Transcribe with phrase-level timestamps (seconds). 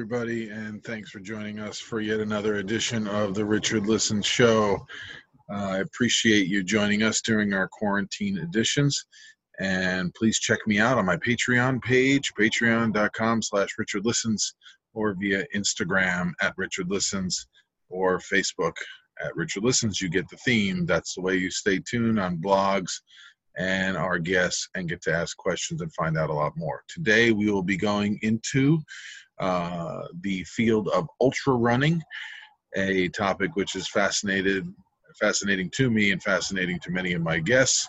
[0.00, 4.78] Everybody, and thanks for joining us for yet another edition of the Richard Listen Show.
[5.52, 9.04] Uh, I appreciate you joining us during our quarantine editions.
[9.58, 13.68] And please check me out on my Patreon page, patreon.com slash
[14.94, 17.46] or via Instagram at Richard Listens,
[17.90, 18.76] or Facebook
[19.22, 20.00] at Richard Listens.
[20.00, 20.86] You get the theme.
[20.86, 22.92] That's the way you stay tuned on blogs
[23.58, 26.84] and our guests and get to ask questions and find out a lot more.
[26.88, 28.80] Today we will be going into
[29.40, 32.02] uh, the field of ultra running,
[32.76, 34.72] a topic which is fascinated,
[35.18, 37.88] fascinating to me and fascinating to many of my guests.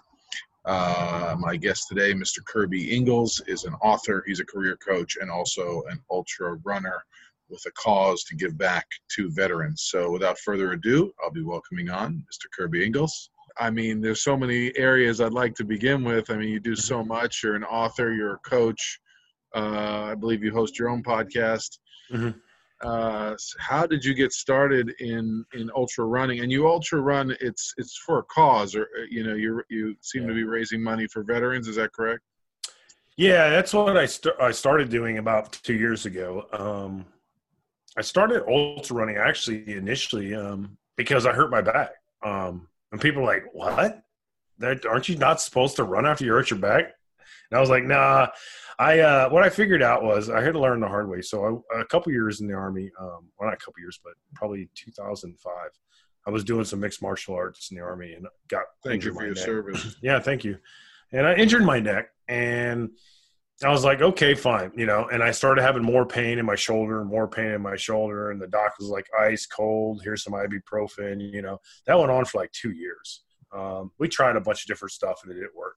[0.64, 2.44] Uh, my guest today, Mr.
[2.46, 7.04] Kirby Ingalls, is an author, he's a career coach, and also an ultra runner
[7.50, 9.84] with a cause to give back to veterans.
[9.90, 12.46] So, without further ado, I'll be welcoming on Mr.
[12.56, 13.30] Kirby Ingalls.
[13.58, 16.30] I mean, there's so many areas I'd like to begin with.
[16.30, 17.44] I mean, you do so much.
[17.44, 19.00] You're an author, you're a coach,
[19.56, 21.78] uh, I believe you host your own podcast.
[22.12, 22.38] Mm-hmm.
[22.84, 26.40] Uh, how did you get started in in ultra running?
[26.40, 29.96] And you ultra run it's it's for a cause, or uh, you know you you
[30.02, 30.30] seem yeah.
[30.30, 31.68] to be raising money for veterans.
[31.68, 32.22] Is that correct?
[33.18, 36.48] Yeah, that's what I st- I started doing about two years ago.
[36.54, 37.06] Um,
[37.98, 41.92] I started ultra running actually initially um, because I hurt my back.
[42.24, 44.02] Um, and people are like, "What?
[44.58, 46.94] That aren't you not supposed to run after you hurt your back?"
[47.52, 48.28] And I was like, "Nah."
[48.80, 51.22] I uh, what I figured out was I had to learn the hard way.
[51.22, 54.14] So I, a couple years in the army, um, well not a couple years, but
[54.34, 55.54] probably 2005.
[56.26, 59.24] I was doing some mixed martial arts in the army and got thank you for
[59.24, 59.44] your neck.
[59.44, 59.96] service.
[60.02, 60.58] yeah, thank you.
[61.12, 62.90] And I injured my neck, and
[63.64, 65.10] I was like, okay, fine, you know.
[65.12, 68.42] And I started having more pain in my shoulder, more pain in my shoulder, and
[68.42, 70.02] the doc was like, ice cold.
[70.04, 71.22] Here's some ibuprofen.
[71.22, 73.24] You know, that went on for like two years.
[73.54, 75.76] Um, we tried a bunch of different stuff and it didn't work.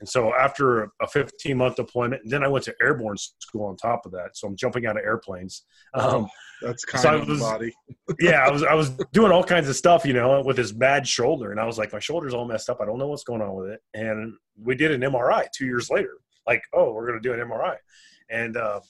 [0.00, 4.06] And so after a 15 month deployment, then I went to airborne school on top
[4.06, 4.30] of that.
[4.34, 5.64] So I'm jumping out of airplanes.
[5.92, 6.26] Um,
[6.62, 7.74] That's kind so of was, body.
[8.20, 11.06] yeah, I was I was doing all kinds of stuff, you know, with this bad
[11.06, 12.78] shoulder, and I was like, my shoulder's all messed up.
[12.80, 13.80] I don't know what's going on with it.
[13.94, 16.16] And we did an MRI two years later.
[16.46, 17.76] Like, oh, we're gonna do an MRI,
[18.30, 18.80] and uh,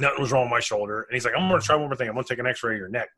[0.00, 1.02] nothing was wrong with my shoulder.
[1.02, 2.08] And he's like, I'm gonna try one more thing.
[2.08, 3.08] I'm gonna take an X-ray of your neck.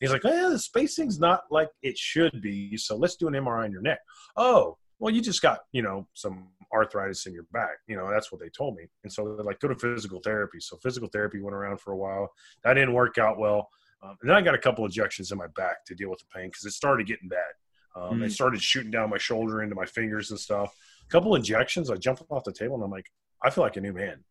[0.00, 2.76] He's like, oh, the spacing's not like it should be.
[2.76, 3.98] So let's do an MRI on your neck.
[4.36, 7.78] Oh, well, you just got, you know, some arthritis in your back.
[7.86, 8.84] You know, that's what they told me.
[9.04, 10.58] And so they're like, go to physical therapy.
[10.60, 12.32] So physical therapy went around for a while.
[12.64, 13.68] That didn't work out well.
[14.02, 16.26] Um, and then I got a couple injections in my back to deal with the
[16.34, 17.38] pain because it started getting bad.
[17.94, 18.24] Um, mm.
[18.24, 20.74] It started shooting down my shoulder into my fingers and stuff.
[21.04, 23.10] A couple injections, I jumped off the table and I'm like,
[23.42, 24.22] I feel like a new man.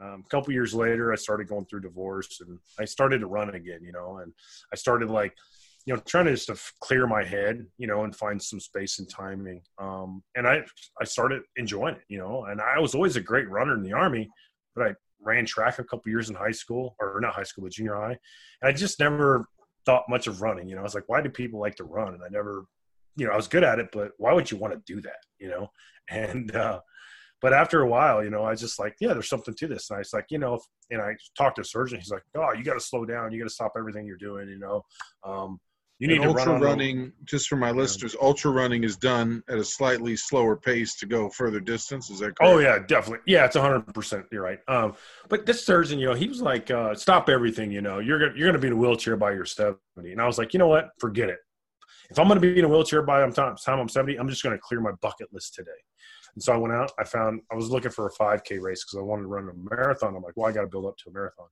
[0.00, 3.50] Um, a couple years later, I started going through divorce and I started to run
[3.50, 4.32] again, you know, and
[4.72, 5.36] I started like
[5.84, 8.98] you know, trying to just to clear my head, you know, and find some space
[8.98, 9.60] and timing.
[9.78, 10.62] Um, and I,
[11.00, 13.92] I started enjoying it, you know, and I was always a great runner in the
[13.92, 14.28] army,
[14.76, 17.72] but I ran track a couple years in high school or not high school, but
[17.72, 18.18] junior high.
[18.60, 19.46] And I just never
[19.84, 22.14] thought much of running, you know, I was like, why do people like to run?
[22.14, 22.64] And I never,
[23.16, 25.18] you know, I was good at it, but why would you want to do that?
[25.38, 25.70] You know?
[26.10, 26.80] And, uh,
[27.40, 29.88] but after a while, you know, I just like, yeah, there's something to this.
[29.88, 31.98] And I was like, you know, and I talked to a surgeon.
[31.98, 33.32] He's like, oh, you got to slow down.
[33.32, 34.48] You got to stop everything you're doing.
[34.48, 34.84] You know,
[35.24, 35.60] um,
[36.02, 38.96] You need to ultra run on a- running, just for my listeners, ultra running is
[38.96, 42.10] done at a slightly slower pace to go further distance.
[42.10, 42.40] Is that correct?
[42.40, 43.20] Oh yeah, definitely.
[43.24, 44.26] Yeah, it's hundred percent.
[44.32, 44.58] You're right.
[44.66, 44.94] Um,
[45.28, 48.32] but this surgeon, you know, he was like, uh, "Stop everything." You know, you're gonna
[48.36, 50.10] you're gonna be in a wheelchair by your seventy.
[50.10, 50.90] And I was like, you know what?
[50.98, 51.38] Forget it.
[52.10, 54.42] If I'm gonna be in a wheelchair by the time time I'm seventy, I'm just
[54.42, 55.70] gonna clear my bucket list today.
[56.34, 56.90] And so I went out.
[56.98, 59.76] I found I was looking for a 5K race because I wanted to run a
[59.76, 60.16] marathon.
[60.16, 61.46] I'm like, well, I got to build up to a marathon.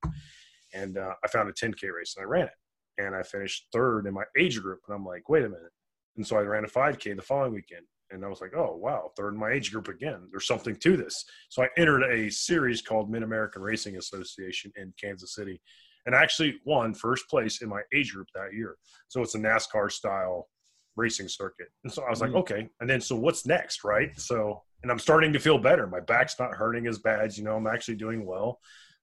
[0.73, 2.53] And uh, I found a 10K race and I ran it.
[2.97, 4.79] And I finished third in my age group.
[4.87, 5.71] And I'm like, wait a minute.
[6.17, 7.85] And so I ran a 5K the following weekend.
[8.11, 10.27] And I was like, oh, wow, third in my age group again.
[10.31, 11.23] There's something to this.
[11.49, 15.61] So I entered a series called Mid American Racing Association in Kansas City
[16.05, 18.77] and I actually won first place in my age group that year.
[19.07, 20.47] So it's a NASCAR style
[20.95, 21.67] racing circuit.
[21.83, 22.37] And so I was like, Mm.
[22.37, 22.69] okay.
[22.79, 23.83] And then, so what's next?
[23.83, 24.17] Right.
[24.19, 25.87] So, and I'm starting to feel better.
[25.87, 27.37] My back's not hurting as bad.
[27.37, 28.59] You know, I'm actually doing well.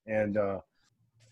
[0.06, 0.60] And, uh,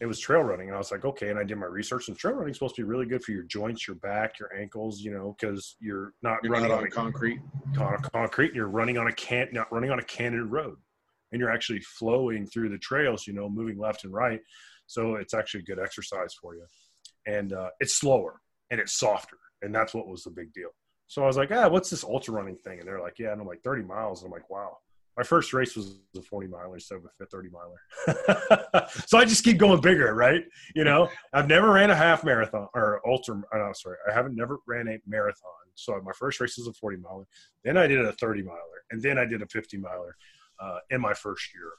[0.01, 0.69] it was trail running.
[0.69, 1.31] And I was like, okay.
[1.31, 3.33] And I did my research and trail running is supposed to be really good for
[3.33, 6.81] your joints, your back, your ankles, you know, cause you're not You're running not on,
[6.83, 7.41] on a concrete.
[7.79, 10.77] on a concrete you're running on a can not running on a candid road
[11.33, 14.41] and you're actually flowing through the trails you know moving left and right
[14.87, 16.65] so it's actually good exercise for you
[17.27, 18.41] and uh, it's slower
[18.71, 20.71] and it's softer and that's what was the big deal
[21.07, 23.41] so i was like ah what's this ultra running thing and they're like yeah and
[23.41, 24.77] i'm like 30 miles and i'm like wow
[25.17, 29.45] my first race was a 40 miler instead of a 30 miler so i just
[29.45, 30.43] keep going bigger right
[30.75, 34.35] you know i've never ran a half marathon or ultra uh, no, sorry i haven't
[34.37, 37.25] never ran a marathon so my first race was a 40 miler
[37.65, 38.59] then I did a 30 miler,
[38.93, 40.17] and then I did a 50 miler
[40.61, 41.71] uh, in my first year.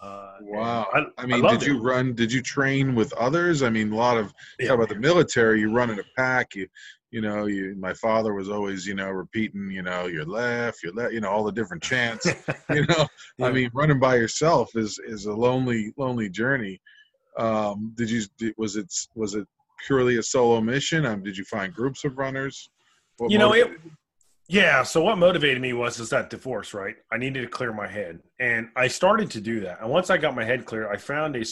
[0.00, 0.86] Uh, Wow.
[0.94, 1.82] I, I mean, loved did you it.
[1.82, 2.14] run?
[2.14, 3.62] Did you train with others?
[3.62, 4.68] I mean, a lot of Yeah.
[4.68, 5.60] talk about the military.
[5.60, 6.54] You run in a pack.
[6.54, 6.66] You,
[7.14, 7.76] you know, you.
[7.78, 11.28] My father was always, you know, repeating, you know, your left, your left, you know,
[11.30, 12.26] all the different chants.
[12.70, 13.06] you know,
[13.38, 13.46] Yeah.
[13.46, 16.80] I mean, running by yourself is is a lonely, lonely journey.
[17.38, 18.22] Um, did you?
[18.36, 19.46] Did, was it was it
[19.86, 21.06] purely a solo mission?
[21.06, 22.68] Um, did you find groups of runners?
[23.18, 23.78] What You know, it-
[24.48, 24.82] Yeah.
[24.82, 26.96] So what motivated me was is that divorce, right?
[27.12, 29.80] I needed to clear my head, and I started to do that.
[29.80, 31.44] And once I got my head clear, I found a,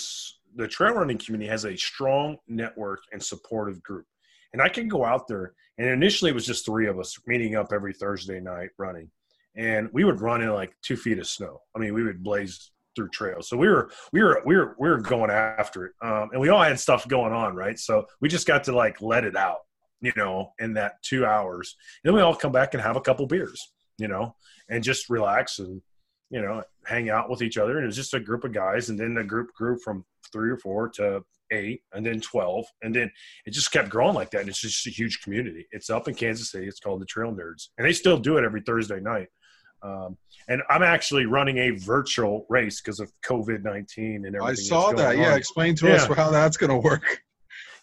[0.56, 4.06] the trail running community has a strong network and supportive group,
[4.52, 5.54] and I can go out there.
[5.78, 9.10] And initially, it was just three of us meeting up every Thursday night running,
[9.56, 11.60] and we would run in like two feet of snow.
[11.74, 13.48] I mean, we would blaze through trails.
[13.48, 16.50] So we were we were we were we were going after it, um, and we
[16.50, 17.78] all had stuff going on, right?
[17.78, 19.60] So we just got to like let it out,
[20.00, 21.76] you know, in that two hours.
[22.04, 24.34] then we all come back and have a couple beers, you know,
[24.68, 25.80] and just relax and
[26.32, 27.76] you know hang out with each other.
[27.76, 30.50] And it was just a group of guys, and then the group grew from three
[30.50, 33.12] or four to eight, and then twelve, and then
[33.46, 34.40] it just kept growing like that.
[34.40, 35.66] And it's just a huge community.
[35.70, 36.66] It's up in Kansas City.
[36.66, 39.28] It's called the Trail Nerds, and they still do it every Thursday night.
[39.84, 40.16] Um,
[40.48, 44.46] and I'm actually running a virtual race because of COVID nineteen and everything.
[44.48, 45.18] I saw that.
[45.18, 45.38] Yeah, on.
[45.38, 47.22] explain to us how that's going to work.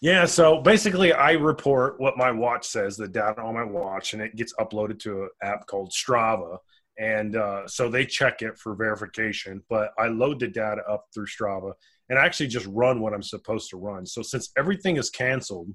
[0.02, 4.22] Yeah, so basically, I report what my watch says, the data on my watch, and
[4.22, 6.56] it gets uploaded to an app called Strava.
[7.00, 11.26] And uh, so they check it for verification, but I load the data up through
[11.26, 11.72] Strava
[12.10, 14.04] and I actually just run what I'm supposed to run.
[14.04, 15.74] So since everything is canceled,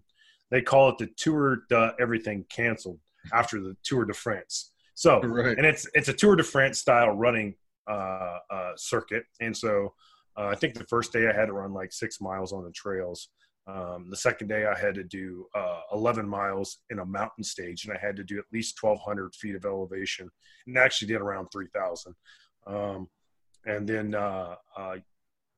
[0.51, 2.99] they call it the Tour de Everything Canceled
[3.33, 4.71] after the Tour de France.
[4.93, 5.57] So Right.
[5.57, 7.55] and it's it's a Tour de France style running
[7.89, 9.23] uh, uh, circuit.
[9.41, 9.93] And so
[10.37, 12.71] uh, I think the first day I had to run like six miles on the
[12.71, 13.29] trails.
[13.67, 17.85] Um, the second day I had to do uh, 11 miles in a mountain stage,
[17.85, 20.29] and I had to do at least 1,200 feet of elevation,
[20.67, 22.13] and actually did around 3,000.
[22.67, 23.07] Um,
[23.65, 24.97] and then uh, uh,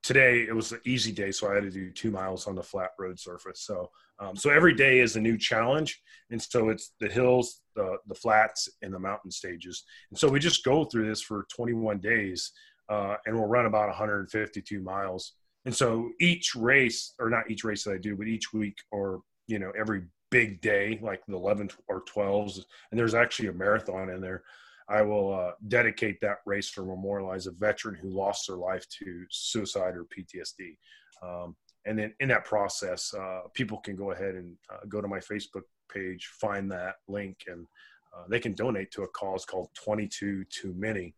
[0.04, 2.64] today it was an easy day, so I had to do two miles on the
[2.64, 3.62] flat road surface.
[3.62, 3.90] So
[4.20, 8.16] um, so every day is a new challenge, and so it's the hills, the the
[8.16, 9.84] flats, and the mountain stages.
[10.10, 12.52] And so we just go through this for 21 days,
[12.90, 15.34] uh, and we'll run about 152 miles.
[15.68, 19.20] And so each race, or not each race that I do, but each week, or
[19.48, 24.10] you know, every big day, like the 11 or 12s, and there's actually a marathon
[24.10, 24.44] in there.
[24.88, 29.26] I will uh, dedicate that race to memorialize a veteran who lost their life to
[29.30, 30.78] suicide or PTSD.
[31.22, 31.54] Um,
[31.86, 35.20] and then in that process, uh, people can go ahead and uh, go to my
[35.20, 37.68] Facebook page, find that link, and
[38.16, 41.14] uh, they can donate to a cause called 22 Too Many.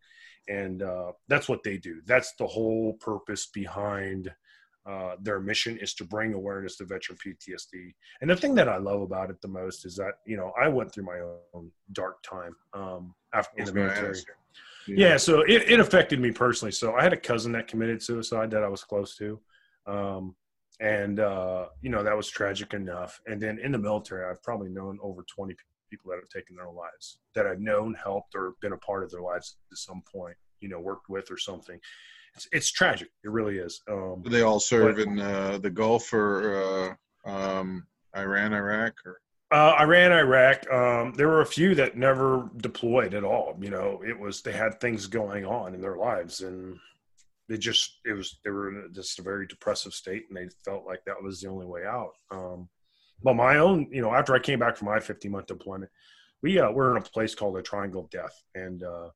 [0.50, 2.02] And uh, that's what they do.
[2.06, 4.32] That's the whole purpose behind
[4.90, 7.94] uh, their mission is to bring awareness to veteran PTSD.
[8.22, 10.68] And the thing that I love about it the most is that, you know, I
[10.68, 11.20] went through my
[11.54, 14.10] own dark time um, after in the military.
[14.10, 14.26] ask.
[14.88, 16.72] Yeah, so it, it affected me personally.
[16.72, 19.40] So I had a cousin that committed suicide that I was close to.
[19.86, 20.36] Um,
[20.80, 23.22] and, uh, you know, that was tragic enough.
[23.28, 25.54] And then in the military, I've probably known over 20
[25.90, 29.04] people that have taken their own lives that I've known, helped, or been a part
[29.04, 31.80] of their lives at some point, you know, worked with or something.
[32.36, 33.10] It's, it's tragic.
[33.24, 33.82] It really is.
[33.90, 38.94] Um, Do they all serve But- in uh, the Gulf or uh, um, Iran, Iraq?
[39.06, 39.20] Or
[39.52, 40.72] Uh, Iran, Iraq.
[40.72, 43.58] Um, there were a few that never deployed at all.
[43.60, 46.78] You know, it was they had things going on in their lives, and
[47.48, 50.86] they just it was they were in just a very depressive state, and they felt
[50.86, 52.14] like that was the only way out.
[52.30, 52.70] Um,
[53.24, 55.92] but my own, you know, after I came back from my 50 month deployment,
[56.42, 59.10] we uh, we're in a place called the Triangle of Death, and uh,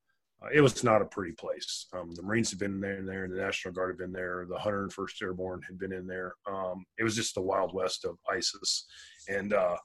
[0.54, 1.88] it was not a pretty place.
[1.94, 4.58] Um, the Marines had been there, and there, the National Guard had been there, the
[4.58, 6.34] 101st Airborne had been in there.
[6.50, 8.86] Um, it was just the wild west of ISIS,
[9.30, 9.78] and uh,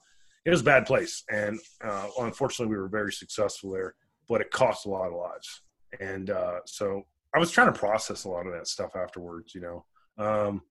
[0.45, 1.23] it was a bad place.
[1.31, 3.95] And uh, unfortunately, we were very successful there,
[4.27, 5.61] but it cost a lot of lives.
[5.99, 9.61] And uh, so I was trying to process a lot of that stuff afterwards, you
[9.61, 9.85] know.
[10.17, 10.61] Um,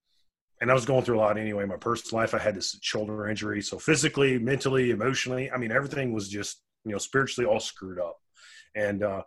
[0.60, 1.64] and I was going through a lot anyway.
[1.64, 6.12] My personal life, I had this shoulder injury, so physically, mentally, emotionally, I mean, everything
[6.12, 8.16] was just you know spiritually all screwed up,
[8.74, 9.22] and uh,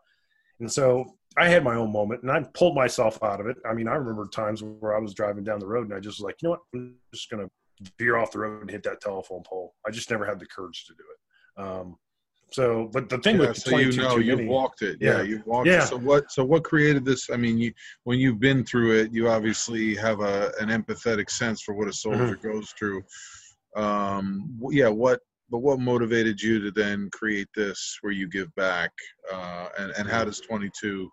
[0.60, 3.58] and so I had my own moment, and I pulled myself out of it.
[3.66, 6.20] I mean, I remember times where I was driving down the road, and I just
[6.20, 7.50] was like, you know what, I'm just gonna
[7.98, 9.74] veer off the road and hit that telephone pole.
[9.86, 11.62] I just never had the courage to do it.
[11.64, 11.98] Um,
[12.52, 14.98] so, but the thing Yeah, with so you know you walked it.
[15.00, 15.22] Yeah, Yeah.
[15.24, 15.84] you walked Yeah.
[15.84, 15.88] it.
[15.88, 16.32] So what?
[16.32, 17.30] So what created this?
[17.30, 17.72] I mean, you
[18.04, 21.94] when you've been through it, you obviously have a an empathetic sense for what a
[21.94, 22.48] soldier Mm-hmm.
[22.52, 23.04] goes through.
[23.76, 24.90] Um, yeah.
[24.90, 25.22] What?
[25.50, 28.92] But what motivated you to then create this, where you give back?
[29.32, 31.10] Uh, and and how does 22?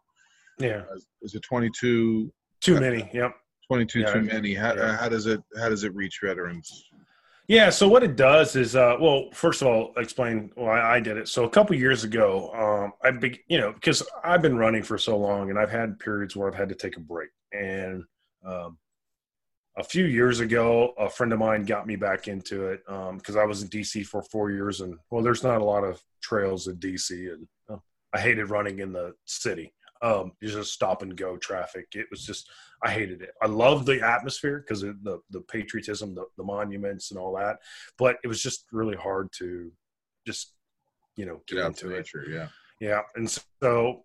[0.61, 0.83] yeah,
[1.23, 2.33] Is it 22?
[2.61, 3.09] too many.
[3.13, 3.33] Yep.
[3.69, 4.13] 22 Yeah.
[4.13, 4.55] too many.
[4.55, 6.88] How, how does it how does it reach veterans?
[7.49, 7.71] Yeah.
[7.71, 11.29] So what it does is, uh, well, first of all, explain why I did it.
[11.29, 14.99] So a couple years ago, um, I, be, you know, because I've been running for
[14.99, 17.31] so long, and I've had periods where I've had to take a break.
[17.53, 18.05] And
[18.45, 18.77] um,
[19.79, 22.83] a few years ago, a friend of mine got me back into it
[23.17, 26.03] because I was in DC for four years, and well, there's not a lot of
[26.21, 27.77] trails in DC, and uh,
[28.13, 29.73] I hated running in the city.
[30.01, 31.87] Um, just stop and go traffic.
[31.93, 32.49] It was just
[32.83, 33.31] I hated it.
[33.43, 37.59] I loved the atmosphere because the the patriotism, the, the monuments, and all that.
[37.99, 39.73] But it was just really hard to
[40.27, 40.53] just
[41.17, 42.09] you know get, Get out into to it.
[42.31, 42.49] Yeah.
[42.81, 43.29] Yeah, and
[43.61, 44.05] so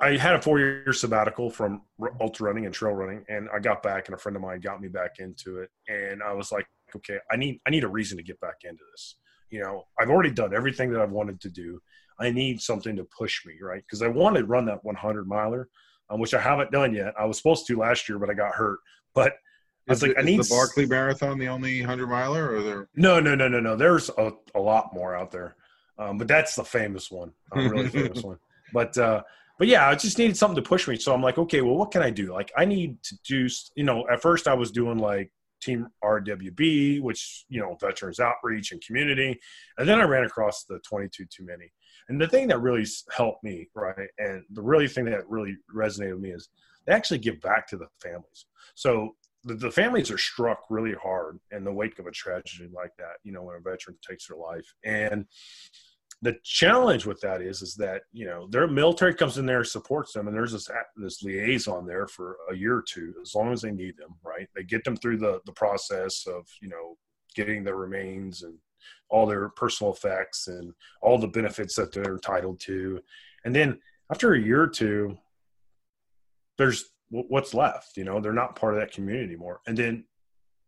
[0.00, 1.82] I had a four-year sabbatical from
[2.20, 4.80] ultra running and trail running, and I got back, and a friend of mine got
[4.80, 8.16] me back into it, and I was like, okay, I need I need a reason
[8.16, 9.16] to get back into this.
[9.50, 11.80] You know, I've already done everything that I've wanted to do.
[12.20, 13.82] I need something to push me, right?
[13.82, 15.68] Because I wanted to run that 100 miler,
[16.10, 17.14] um, which I haven't done yet.
[17.18, 18.78] I was supposed to last year, but I got hurt.
[19.14, 19.32] But
[19.88, 22.62] I was Is, like, it- I need the Barkley Marathon the only hundred miler, or
[22.62, 22.88] there?
[22.94, 23.74] no, no, no, no, no.
[23.76, 25.56] There's a, a lot more out there,
[25.98, 28.38] um, but that's the famous one, a really famous one.
[28.72, 29.22] But uh,
[29.58, 30.96] but yeah, I just needed something to push me.
[30.96, 32.32] So I'm like, okay, well, what can I do?
[32.32, 33.48] Like, I need to do.
[33.74, 38.72] You know, at first I was doing like Team RWB, which you know, Veterans Outreach
[38.72, 39.38] and Community,
[39.78, 41.72] and then I ran across the 22 Too Many.
[42.10, 42.84] And the thing that really
[43.16, 46.48] helped me, right, and the really thing that really resonated with me is
[46.84, 48.46] they actually give back to the families.
[48.74, 49.14] So
[49.44, 53.14] the, the families are struck really hard in the wake of a tragedy like that
[53.22, 55.24] you know when a veteran takes their life and
[56.22, 60.12] the challenge with that is is that you know their military comes in there supports
[60.12, 63.62] them and there's this this liaison there for a year or two as long as
[63.62, 66.96] they need them right they get them through the the process of you know
[67.34, 68.58] getting their remains and
[69.10, 73.00] all their personal effects and all the benefits that they're entitled to.
[73.44, 73.78] And then
[74.10, 75.16] after a year or two
[76.58, 79.60] there's what's left you know they're not part of that community anymore.
[79.66, 80.04] And then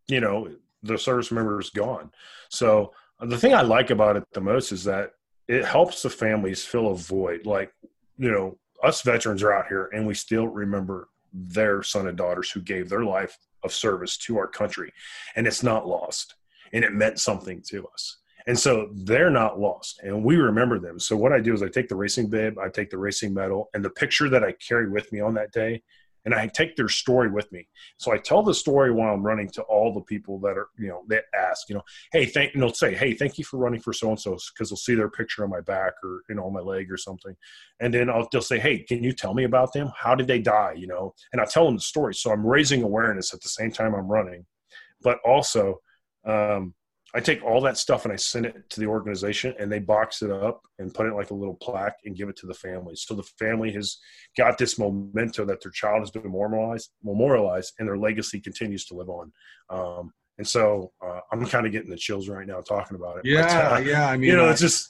[0.08, 0.48] you know
[0.82, 2.10] the service member is gone.
[2.48, 5.12] So uh, the thing i like about it the most is that
[5.48, 7.46] it helps the families fill a void.
[7.46, 7.72] Like
[8.18, 12.50] you know us veterans are out here and we still remember their son and daughters
[12.50, 14.92] who gave their life of service to our country.
[15.36, 16.34] And it's not lost.
[16.72, 20.98] And it meant something to us and so they're not lost and we remember them
[20.98, 23.68] so what i do is i take the racing bib i take the racing medal
[23.74, 25.82] and the picture that i carry with me on that day
[26.24, 27.66] and I take their story with me.
[27.96, 30.88] So I tell the story while I'm running to all the people that are, you
[30.88, 31.82] know, that ask, you know,
[32.12, 34.70] hey, thank, and they'll say, hey, thank you for running for so and so, because
[34.70, 37.34] they'll see their picture on my back or you know on my leg or something,
[37.80, 39.90] and then I'll, they'll say, hey, can you tell me about them?
[39.96, 40.74] How did they die?
[40.76, 42.14] You know, and I tell them the story.
[42.14, 44.46] So I'm raising awareness at the same time I'm running,
[45.02, 45.80] but also.
[46.24, 46.74] Um,
[47.14, 50.22] I take all that stuff and I send it to the organization and they box
[50.22, 52.94] it up and put it like a little plaque and give it to the family.
[52.96, 53.98] So the family has
[54.38, 58.94] got this memento that their child has been memorialized, memorialized and their legacy continues to
[58.94, 59.32] live on.
[59.68, 63.26] Um, and so uh, I'm kind of getting the chills right now talking about it.
[63.26, 64.08] Yeah, But, uh, yeah.
[64.08, 64.88] I mean, you know, I- it's just,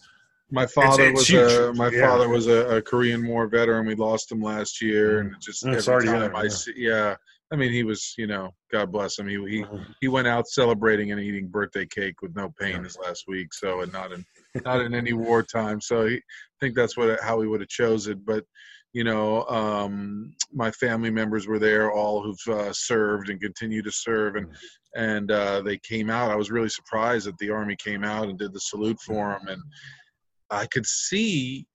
[0.50, 1.50] my father it's was huge.
[1.50, 2.06] a my Yeah.
[2.08, 3.86] father was a, a Korean War veteran.
[3.86, 6.48] We lost him last year, and it just Mm, every to hear time I yeah.
[6.50, 7.16] see, yeah.
[7.52, 9.28] I mean, he was, you know, God bless him.
[9.28, 9.94] He he Mhm.
[10.00, 13.52] he went out celebrating and eating birthday cake with no pain this last week.
[13.52, 14.24] So, and not in
[14.66, 15.80] not in any wartime.
[15.80, 16.22] So he
[16.60, 18.24] think that's what how he would have chose it.
[18.24, 18.44] But
[18.94, 23.92] you know, um, my family members were there, all who've uh, served and continue to
[23.92, 24.48] serve, and
[24.96, 26.30] and uh, they came out.
[26.30, 29.48] I was really surprised that the army came out and did the salute for him,
[29.48, 29.62] and
[30.50, 31.66] I could see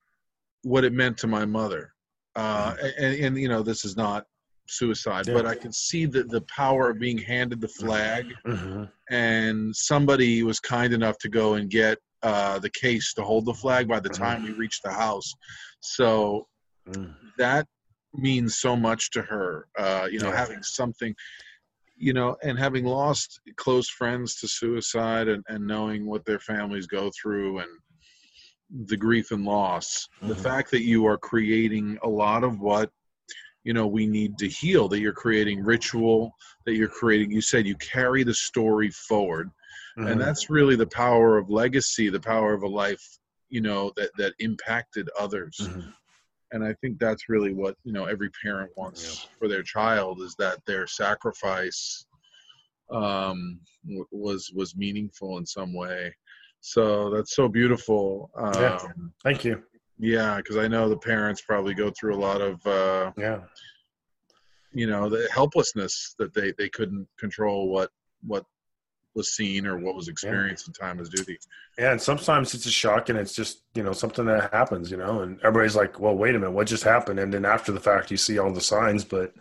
[0.62, 1.92] what it meant to my mother.
[2.34, 4.24] Uh, and, and you know, this is not
[4.70, 5.34] suicide, Yeah.
[5.34, 10.42] but I could see the the power of being handed the flag, hmm and somebody
[10.42, 14.00] was kind enough to go and get uh, the case to hold the flag by
[14.00, 14.18] the Mhm.
[14.18, 15.32] time we reached the house.
[15.80, 16.46] So
[16.86, 17.14] Mm.
[17.38, 17.66] that
[18.14, 19.68] means so much to her.
[19.78, 20.36] Uh, you know, Yeah.
[20.36, 21.14] having something,
[21.96, 26.86] you know, and having lost close friends to suicide and, and knowing what their families
[26.86, 27.70] go through and
[28.86, 30.42] the grief and loss, the Mhm.
[30.42, 32.90] fact that you are creating a lot of what
[33.64, 36.32] you know we need to heal that you're creating ritual
[36.66, 39.50] that you're creating you said you carry the story forward
[39.96, 40.10] Mhm.
[40.10, 43.04] and that's really the power of legacy the power of a life
[43.48, 45.92] you know that that impacted others Mhm.
[46.52, 50.34] and i think that's really what you know every parent wants for their child is
[50.38, 52.06] that their sacrifice
[52.90, 56.14] um w- was was meaningful in some way
[56.60, 58.78] so that's so beautiful um Yeah.
[59.22, 59.62] Thank you.
[59.98, 63.40] Yeah because i know the parents probably go through a lot of uh Yeah.
[64.72, 67.90] you know the helplessness that they they couldn't control what
[68.26, 68.44] what
[69.14, 71.36] was seen or what was experienced in time of duty
[71.76, 74.96] Yeah, and sometimes it's a shock, and it's just you know something that happens, you
[74.96, 77.80] know, and everybody's like, "Well, wait a minute, what just happened?" And then after the
[77.80, 79.34] fact, you see all the signs, but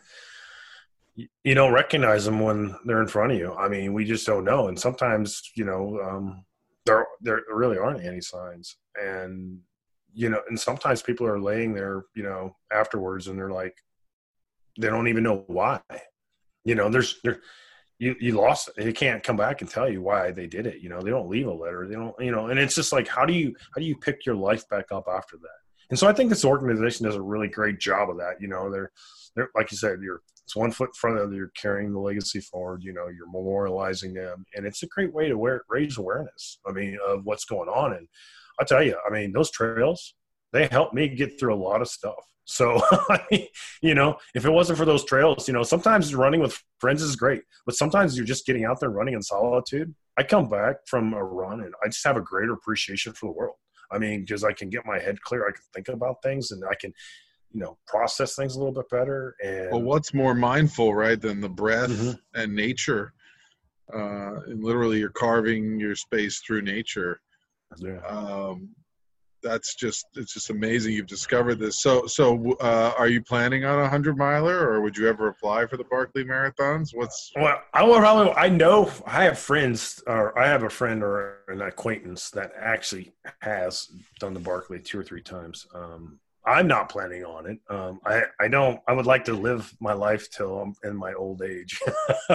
[1.16, 3.54] you don't recognize them when they're in front of you.
[3.54, 6.46] I mean, we just don't know, and sometimes you know um,
[6.86, 9.60] there there really aren't any signs, and
[10.18, 13.78] you know, and sometimes people are laying there, you know, afterwards, and they're like,
[14.80, 15.80] they don't even know why.
[16.66, 17.40] You know, there's there
[18.00, 18.84] you you lost it.
[18.84, 20.82] They can't come back and tell you why they did it.
[20.82, 21.88] You know, they don't leave a letter.
[21.88, 24.26] They don't, you know, and it's just like how do you how do you pick
[24.26, 25.60] your life back up after that?
[25.92, 28.42] And so I think this organization does a really great job of that.
[28.42, 28.92] You know, they're
[29.36, 31.94] they're like you said, you're it's one foot in front of the other, you're carrying
[31.94, 32.84] the legacy forward.
[32.84, 36.60] You know, you're memorializing them, and it's a great way to wear, raise awareness.
[36.66, 37.94] I mean, of what's going on.
[37.94, 38.08] And
[38.60, 40.14] I tell you, I mean, those trails
[40.54, 42.16] they helped me get through a lot of stuff.
[42.46, 42.82] So,
[43.82, 47.18] you know, if it wasn't for those trails, you know, sometimes running with friends is
[47.18, 49.94] great, but sometimes you're just getting out there running in solitude.
[50.18, 53.34] I come back from a run and I just have a greater appreciation for the
[53.34, 53.56] world.
[53.92, 56.64] I mean, because I can get my head clear, I can think about things, and
[56.64, 56.94] I can,
[57.52, 59.36] you know, process things a little bit better.
[59.44, 62.18] And well what's more mindful right than the breath Mhm.
[62.36, 63.14] and nature
[63.94, 67.22] uh and literally you're carving your space through nature
[67.80, 68.00] yeah.
[68.08, 68.70] um
[69.44, 73.80] that's just it's just amazing you've discovered this so so uh are you planning on
[73.80, 77.84] a hundred miler or would you ever apply for the barkley marathons what's Well, I
[77.84, 78.34] will probably.
[78.34, 83.14] I know I have friends, or I have a friend or an acquaintance that actually
[83.42, 83.88] has
[84.20, 85.68] done the Barkley two or three times.
[85.74, 87.60] Um, I'm not planning on it.
[87.70, 88.80] Um, I I don't.
[88.88, 91.78] I would like to live my life till I'm in my old age.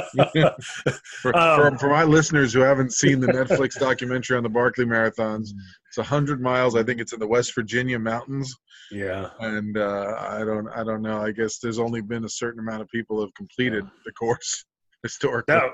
[1.23, 4.85] for, Um, for, for my listeners who haven't seen the netflix documentary on the barkley
[4.85, 5.51] marathons
[5.89, 8.55] it's a 100 miles i think it's in the west virginia mountains
[8.93, 9.31] yeah.
[9.41, 11.21] and uh, I don't I don't know.
[11.21, 14.65] I guess there's only been a certain amount of people have completed the course
[15.03, 15.55] historically.
[15.55, 15.71] No,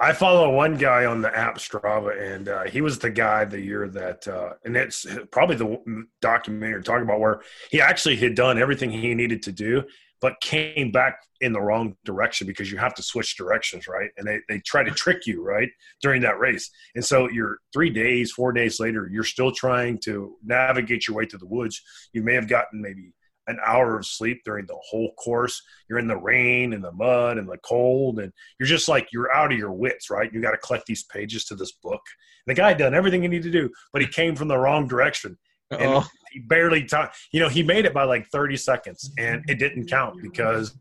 [0.00, 3.60] I follow one guy on the app Strava, and uh, he was the guy the
[3.60, 8.58] year that, uh, and it's probably the documentary talking about where he actually had done
[8.58, 9.84] everything he needed to do,
[10.20, 14.10] but came back in the wrong direction because you have to switch directions, right?
[14.16, 15.68] And they, they try to trick you, right,
[16.02, 16.70] during that race.
[16.94, 21.26] And so you're three days, four days later, you're still trying to navigate your way
[21.26, 21.80] to the woods.
[22.12, 23.12] You may have gotten maybe
[23.48, 25.60] an hour of sleep during the whole course.
[25.88, 29.34] You're in the rain and the mud and the cold, and you're just like you're
[29.34, 30.32] out of your wits, right?
[30.32, 32.02] You got to collect these pages to this book.
[32.46, 34.58] And the guy had done everything he needed to do, but he came from the
[34.58, 35.36] wrong direction.
[35.70, 37.10] And Oh, he barely time.
[37.32, 40.74] You know, he made it by like 30 seconds, and it didn't count because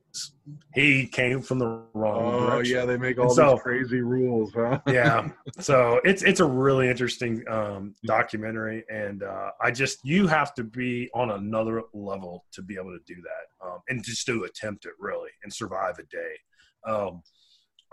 [0.74, 2.76] he came from the wrong oh direction.
[2.78, 4.80] yeah, they make all So- these crazy rules, huh?
[4.88, 5.30] yeah.
[5.60, 8.84] So it's it's a really interesting um documentary.
[8.90, 13.04] And uh i just you have to be on another level to be able to
[13.06, 16.34] do that um and just to attempt it really and survive a day.
[16.92, 17.22] Um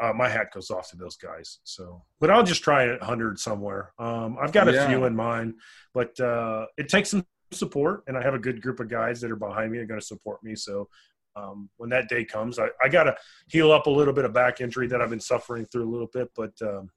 [0.02, 3.38] uh, my hat goes off to those guys so but i'll just try a hundred
[3.38, 3.92] somewhere.
[3.98, 4.88] Um i've got a Yeah.
[4.88, 5.54] few in mind
[5.92, 9.30] but uh it takes some support and i have a good group of guys that
[9.30, 10.88] are behind me and going to support me so
[11.36, 13.16] um, when that day comes, I, I got to
[13.48, 16.08] heal up a little bit of back injury that I've been suffering through a little
[16.12, 16.90] bit, but um,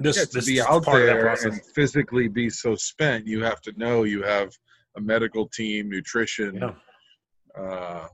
[0.00, 1.52] this, Yeah, to this be is out part of that there process.
[1.52, 4.52] and physically be so spent, you have to know you have
[4.96, 6.56] a medical team, nutrition.
[6.56, 6.72] Yeah.
[7.60, 8.08] Uh,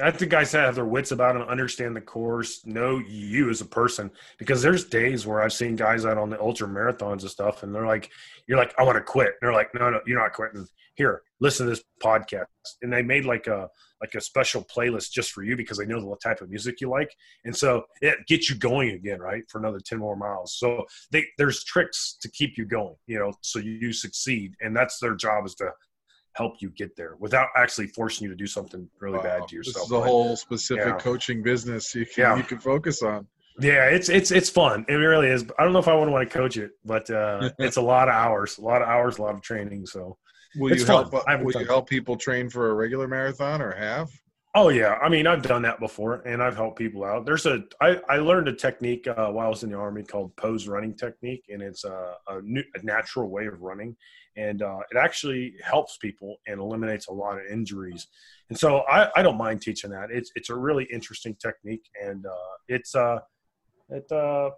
[0.00, 3.64] I think guys have their wits about them, understand the course, know you as a
[3.66, 4.10] person.
[4.38, 7.74] Because there's days where I've seen guys out on the ultra marathons and stuff, and
[7.74, 8.08] they're like,
[8.46, 10.66] "You're like, I want to quit." And they're like, "No, no, you're not quitting.
[10.94, 12.44] Here, listen to this podcast
[12.82, 13.68] and they made like a
[14.00, 16.88] like a special playlist just for you because they know the type of music you
[16.88, 20.84] like and so it gets you going again right for another 10 more miles so
[21.10, 25.14] they there's tricks to keep you going you know so you, succeed and that's their
[25.14, 25.68] job is to
[26.34, 29.22] help you get there without actually forcing you to do something really Wow.
[29.24, 30.98] bad to yourself This is But- whole specific Yeah.
[30.98, 32.36] coaching business you can Yeah.
[32.36, 33.26] you can focus on.
[33.60, 34.86] Yeah, it's it's it's fun.
[34.88, 35.44] It really is.
[35.58, 38.08] I don't know if I would want to coach it, but uh, it's a lot
[38.08, 39.84] of hours, a lot of hours, a lot of training.
[39.84, 40.16] So,
[40.56, 41.08] Will It's you fun.
[41.10, 41.24] help?
[41.28, 44.10] I Will you help people train for a regular marathon or half?
[44.56, 47.24] oh yeah, I mean, I've done that before, and I've helped people out.
[47.24, 50.34] There's a I I learned a technique uh, while I was in the army called
[50.36, 53.96] pose running technique, and it's a a, new, a natural way of running,
[54.36, 58.08] and uh, it actually helps people and eliminates a lot of injuries.
[58.48, 60.10] And so I, I don't mind teaching that.
[60.10, 63.18] It's it's a really interesting technique, and uh, it's uh
[63.90, 64.50] it uh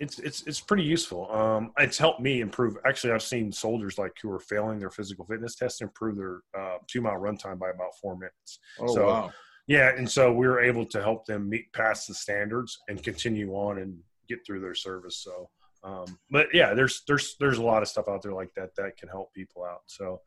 [0.00, 1.30] it's it's it's pretty useful.
[1.30, 2.76] Um, it's helped me improve.
[2.86, 6.78] Actually, I've seen soldiers like who are failing their physical fitness test improve their uh,
[6.88, 8.58] two mile run time by about four minutes.
[8.80, 9.32] Oh So- wow!
[9.66, 13.52] Yeah, and so we were able to help them meet past the standards and continue
[13.52, 13.96] on and
[14.28, 15.18] get through their service.
[15.18, 15.48] So,
[15.84, 18.96] um, but yeah, there's there's there's a lot of stuff out there like that that
[18.96, 19.82] can help people out.
[19.86, 20.20] So,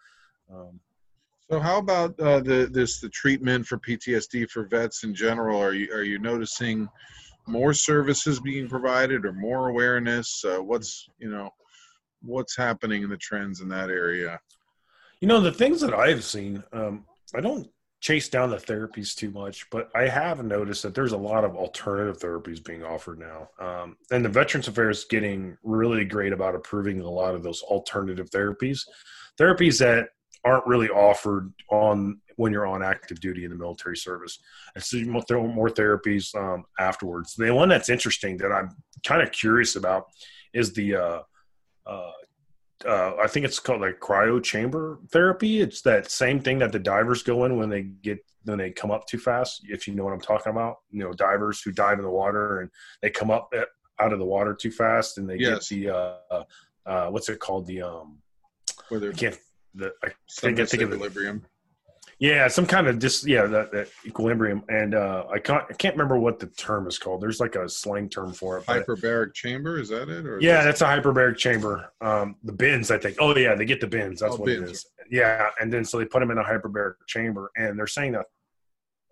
[0.53, 0.79] um,
[1.51, 5.59] So how about uh, the this the treatment for PTSD for vets in general?
[5.59, 6.87] Are you are you noticing
[7.45, 10.43] more services being provided or more awareness?
[10.45, 11.49] Uh, what's you know
[12.21, 14.39] what's happening in the trends in that area?
[15.19, 17.69] You know, the things that I've seen, um, I don't
[18.03, 21.55] chase down the therapies too much, but I have noticed that there's a lot of
[21.55, 23.49] alternative therapies being offered now.
[23.59, 28.29] Um, and the Veterans Affairs getting really great about approving a lot of those alternative
[28.29, 28.81] therapies,
[29.39, 30.09] therapies that
[30.45, 34.39] aren't really offered on when you're on active duty in the military service.
[34.75, 37.35] And so there are more therapies um, afterwards.
[37.35, 38.69] The one that's interesting that I'm
[39.05, 40.07] kind of curious about
[40.53, 41.19] is the uh,
[41.85, 42.11] uh,
[42.85, 45.61] uh, I think it's called like cryo chamber therapy.
[45.61, 48.91] It's that same thing that the divers go in when they get when they come
[48.91, 49.61] up too fast.
[49.69, 52.59] If you know what I'm talking about, you know divers who dive in the water
[52.61, 52.69] and
[53.01, 53.67] they come up at,
[53.99, 55.69] out of the water too fast and they Yes.
[55.69, 56.43] get the uh,
[56.85, 58.17] uh, what's it called the um
[58.91, 59.37] I can't
[59.75, 61.43] the I some think I think of equilibrium.
[62.19, 65.95] yeah some kind of just yeah that, that equilibrium and uh, I can't I can't
[65.95, 67.21] remember what the term is called.
[67.21, 68.65] There's like a slang term for it.
[68.65, 70.25] hyperbaric chamber is that it?
[70.25, 71.91] Or yeah, that's a hyperbaric chamber.
[72.01, 73.17] Um, the bends, I think.
[73.19, 74.21] Oh yeah, they get the bends.
[74.21, 74.69] That's Oh, what bends.
[74.69, 74.85] it is.
[75.11, 78.25] Yeah, and then so they put them in a hyperbaric chamber, and they're saying that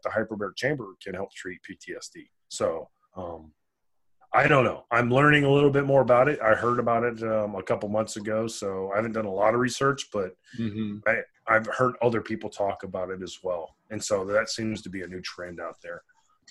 [0.03, 2.27] the hyperbaric chamber can help treat PTSD.
[2.49, 3.51] So um,
[4.33, 4.85] I don't know.
[4.91, 6.39] I'm learning a little bit more about it.
[6.41, 9.53] I heard about it um, a couple months ago, so I haven't done a lot
[9.53, 11.01] of research, but Mhm.
[11.47, 15.01] I've heard other people talk about it as well, and so that seems to be
[15.01, 16.03] a new trend out there.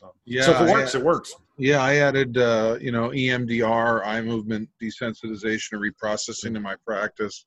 [0.03, 1.35] Um, Yeah, so if it I- works, it works.
[1.57, 7.45] Yeah, I added, uh, you know, EMDR, eye movement desensitization and reprocessing to my practice.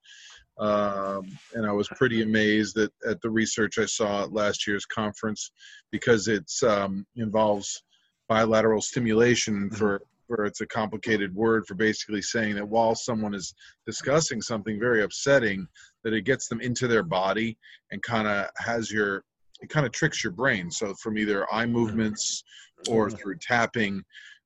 [0.60, 4.86] Um, and I was pretty amazed at, at the research I saw at last year's
[4.86, 5.52] conference
[5.92, 7.84] because it um, involves
[8.30, 13.54] bilateral stimulation for, for it's a complicated word for basically saying that while someone is
[13.86, 15.68] discussing something very upsetting,
[16.04, 17.58] that it gets them into their body
[17.92, 19.24] and kind of has your,
[19.62, 20.72] it kind of tricks your brain.
[20.72, 22.44] So from either eye movements
[22.90, 24.04] or through tapping,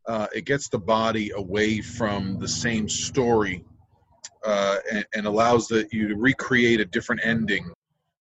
[0.08, 3.66] uh, it gets the body away from the same story
[4.46, 7.70] uh, and, and allows the, you to recreate a different ending.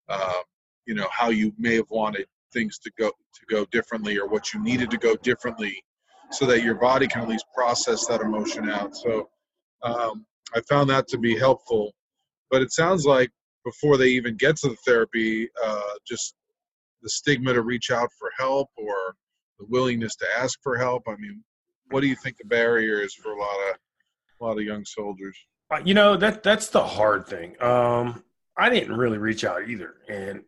[0.08, 0.40] Uh,
[0.86, 4.54] you know how you may have wanted things to go to go differently or what
[4.54, 5.82] you needed to go differently,
[6.30, 8.96] so that your body can at least process that emotion out.
[8.96, 9.28] So
[9.82, 11.92] um, I found that to be helpful.
[12.50, 13.30] But it sounds like
[13.64, 16.34] before they even get to the therapy, uh, just
[17.02, 19.14] the stigma to reach out for help or
[19.58, 21.02] the willingness to ask for help.
[21.08, 21.42] I mean,
[21.90, 23.76] what do you think the barrier is for a lot of
[24.40, 25.36] a lot of young soldiers?
[25.70, 27.60] Uh, you know that that's the hard thing.
[27.62, 28.22] Um,
[28.56, 30.42] I didn't really reach out either, and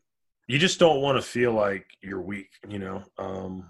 [0.46, 2.50] you just don't want to feel like you're weak.
[2.68, 3.66] You know, um,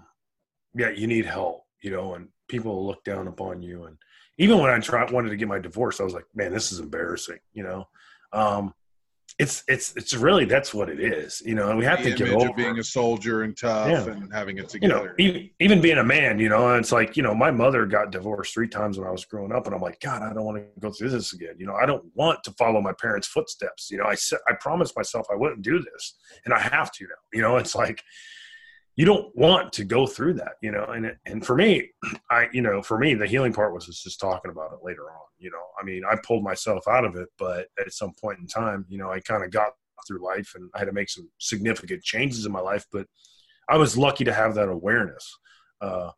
[0.75, 1.63] yeah, you need help.
[1.81, 3.85] You know, and people look down upon you.
[3.85, 3.97] And
[4.37, 6.79] even when I tried wanted to get my divorce, I was like, man, this is
[6.79, 7.39] embarrassing.
[7.53, 7.87] You know,
[8.33, 8.73] um,
[9.37, 11.41] it's it's it's really that's what it is.
[11.45, 14.11] You know, and we have the to get over being a soldier and tough Yeah.
[14.11, 15.15] and having it together.
[15.17, 17.51] you know, even, even being a man, you know, and it's like, you know, my
[17.51, 20.33] mother got divorced three times when I was growing up, and I'm like, God, I
[20.33, 21.55] don't want to go through this again.
[21.57, 23.89] You know, I don't want to follow my parents' footsteps.
[23.91, 27.03] You know, I said, I promised myself I wouldn't do this, and I have to
[27.05, 27.09] now.
[27.31, 28.03] You know, it's like
[28.99, 30.55] you don't want to go through that.
[30.61, 31.89] You know, and and for me,
[32.29, 35.21] I, you know, for me, the healing part was just talking about it later on.
[35.37, 38.47] You know, I mean, I pulled myself out of it, but at some point in
[38.47, 39.71] time, you know, I kind of got
[40.05, 43.07] through life, and I had to make some significant changes in my life, but
[43.69, 45.33] I was lucky to have that awareness.
[45.79, 46.09] Uh,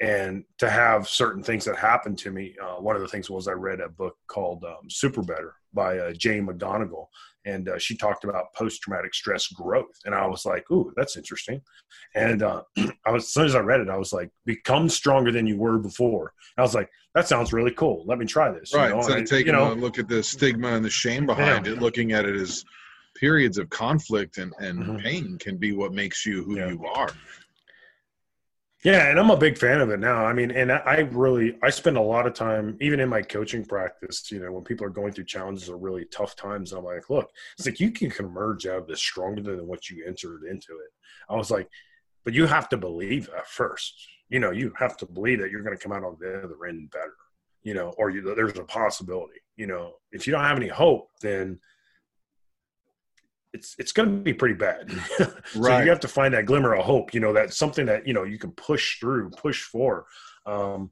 [0.00, 2.54] and to have certain things that happened to me.
[2.62, 5.98] Uh, one of the things was I read a book called um, Super Better by
[5.98, 7.06] uh, Jane McGonigal,
[7.44, 9.94] and uh, she talked about post traumatic stress growth.
[10.06, 11.60] And I was like, "Ooh, that's interesting."
[12.14, 12.62] And uh,
[13.06, 15.56] I was as soon as I read it, I was like, "Become stronger than you
[15.58, 18.04] were before." And I was like, "That sounds really cool.
[18.06, 18.84] Let me try this." Right.
[18.86, 18.96] You know?
[18.98, 21.26] Instead And of I- taking you know, a look at the stigma and the shame
[21.26, 21.72] behind Yeah.
[21.72, 22.64] it, looking at it as
[23.16, 25.02] periods of conflict and, and Mhm.
[25.02, 26.70] pain can be what makes you who Yeah.
[26.70, 27.10] you are.
[28.82, 30.24] Yeah, and I'm a big fan of it now.
[30.24, 33.62] I mean, and I really I spend a lot of time, even in my coaching
[33.64, 34.30] practice.
[34.32, 37.30] You know, when people are going through challenges or really tough times, I'm like, look,
[37.58, 40.92] it's like you can emerge out of this stronger than what you entered into it.
[41.28, 41.68] I was like,
[42.24, 43.94] but you have to believe that first.
[44.30, 46.64] You know, you have to believe that you're going to come out on the other
[46.66, 47.16] end better.
[47.62, 49.40] You know, or you, there's a possibility.
[49.56, 51.60] You know, if you don't have any hope, then
[53.52, 54.90] it's it's going to be pretty bad.
[55.16, 55.82] so Right.
[55.84, 57.12] you have to find that glimmer of hope.
[57.14, 60.06] You know, that's something that you know you can push through, push for.
[60.46, 60.90] Um,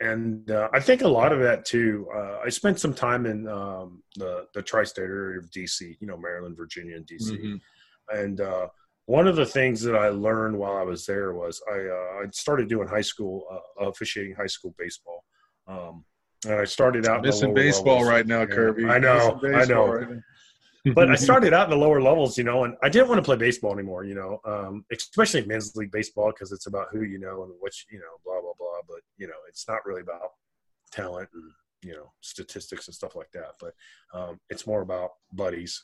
[0.00, 2.08] and uh, I think a lot of that too.
[2.14, 5.96] Uh, I spent some time in um, the the tri-state area of DC.
[6.00, 7.30] You know, Maryland, Virginia, and DC.
[7.38, 7.60] Mhm.
[8.12, 8.68] And uh,
[9.06, 12.30] one of the things that I learned while I was there was I uh, I
[12.32, 15.24] started doing high school uh, officiating high school baseball.
[15.68, 16.04] Um,
[16.46, 18.08] and I started out in Missing baseball levels.
[18.10, 18.86] right now, Kirby.
[18.86, 19.86] I know, I know.
[19.92, 20.08] right.
[20.94, 23.24] But I started out in the lower levels, you know, and I didn't want to
[23.24, 27.18] play baseball anymore, you know, um, especially men's league baseball because it's about who you
[27.18, 28.80] know and which, you know, blah blah blah.
[28.88, 30.30] But you know, it's not really about
[30.90, 31.50] talent and
[31.82, 33.52] you know statistics and stuff like that.
[33.60, 33.74] But
[34.14, 35.82] um, it's more about buddies.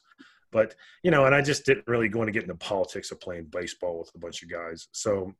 [0.52, 3.46] But you know, and I just didn't really want to get into politics of playing
[3.50, 4.88] baseball with a bunch of guys.
[4.92, 5.34] So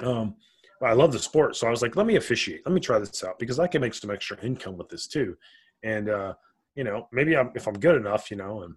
[0.00, 0.36] um,
[0.82, 3.24] I love the sport, so I was like, let me officiate, let me try this
[3.24, 5.36] out because I can make some extra income with this too.
[5.82, 6.34] And uh,
[6.78, 8.76] you know, maybe I'm, if I'm good enough, you know, and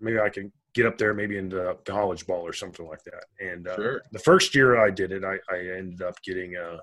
[0.00, 3.24] maybe I can get up there, maybe into college ball or something like that.
[3.40, 4.02] And uh, Sure.
[4.12, 6.80] the first year I did it, I, I ended up getting a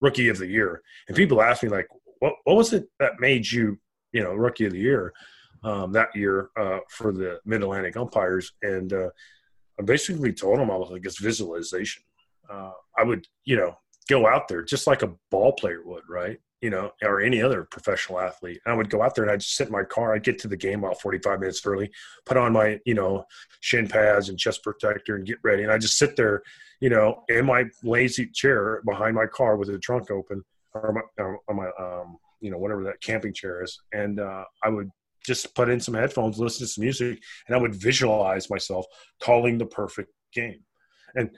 [0.00, 0.82] rookie of the year.
[1.06, 1.86] And people ask me like,
[2.18, 3.78] what, what was it that made you,
[4.10, 5.12] you know, rookie of the year
[5.62, 8.52] um, that year uh, for the mid Atlantic umpires?
[8.62, 9.10] And uh,
[9.78, 12.02] I basically told them I was like, it's visualization.
[12.50, 13.76] Uh, I would, you know,
[14.10, 16.40] go out there just like a ball player would, right?
[16.64, 18.60] You know, or any other professional athlete.
[18.64, 20.14] I would go out there and I'd just sit in my car.
[20.14, 21.90] I'd get to the game about 45 minutes early,
[22.24, 23.26] put on my, you know,
[23.60, 25.62] shin pads and chest protector and get ready.
[25.62, 26.42] And I just sit there,
[26.80, 31.24] you know, in my lazy chair behind my car with the trunk open or my,
[31.46, 33.78] or my um, you know, whatever that camping chair is.
[33.92, 34.90] And uh, I would
[35.24, 38.86] just put in some headphones, listen to some music, and I would visualize myself
[39.20, 40.60] calling the perfect game.
[41.14, 41.30] And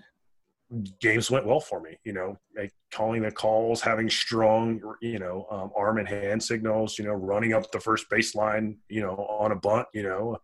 [1.00, 5.46] games went well for me, you know, like calling the calls, having strong, you know,
[5.50, 9.52] um, arm and hand signals, you know, running up the first baseline, you know, on
[9.52, 10.36] a bunt, you know,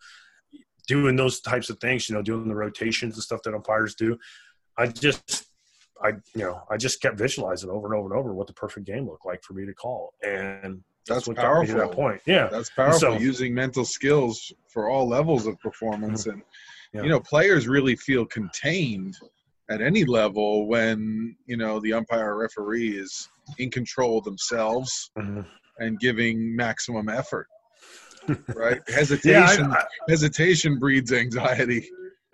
[0.87, 4.17] doing those types of things, you know, doing the rotations and stuff that umpires do.
[4.79, 5.47] I just,
[6.03, 8.87] I, you know, I just kept visualizing over and over and over what the perfect
[8.87, 10.15] game looked like for me to call.
[10.25, 11.89] And That's what got me to powerful.
[11.89, 12.21] that point.
[12.27, 12.49] Yeah.
[12.49, 12.99] That's powerful.
[13.01, 16.43] So- using mental skills for all levels of performance, and
[16.93, 17.03] Yeah.
[17.03, 19.17] you know, players really feel contained
[19.73, 25.45] at any level when you know the umpire referee is in control themselves Mhm.
[25.79, 27.47] and giving maximum effort.
[28.55, 28.81] Right?
[28.89, 28.95] Yeah.
[28.95, 29.67] Hesitation.
[29.73, 31.89] I, I, hesitation breeds anxiety.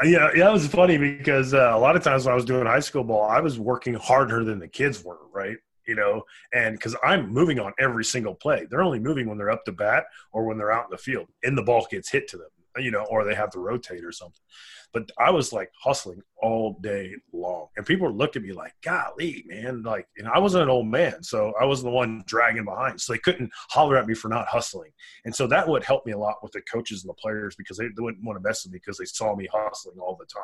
[0.04, 2.66] Yeah, yeah, it was funny because uh, a lot of times when I was doing
[2.66, 5.56] high school ball, I was working harder than the kids were, right?
[5.86, 6.22] You know,
[6.52, 9.72] and because I'm moving on every single play, they're only moving when they're up to
[9.72, 12.50] bat or when they're out in the field and the ball gets hit to them,
[12.78, 14.40] you know, or they have to rotate or something.
[14.92, 18.72] But I was like hustling all day long, and people would look at me like,
[18.82, 22.64] "Golly, man!" Like, know, I wasn't an old man, so I wasn't the one dragging
[22.64, 24.90] behind, so they couldn't holler at me for not hustling.
[25.26, 27.76] And so that would help me a lot with the coaches and the players because
[27.76, 30.26] they, they wouldn't want to mess with me because they saw me hustling all the
[30.26, 30.42] time.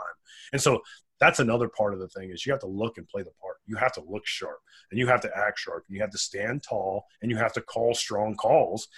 [0.52, 0.82] And so
[1.20, 3.56] that's another part of the thing is you have to look and play the part.
[3.66, 4.58] You have to look sharp
[4.90, 7.52] and you have to act sharp and you have to stand tall and you have
[7.54, 8.88] to call strong calls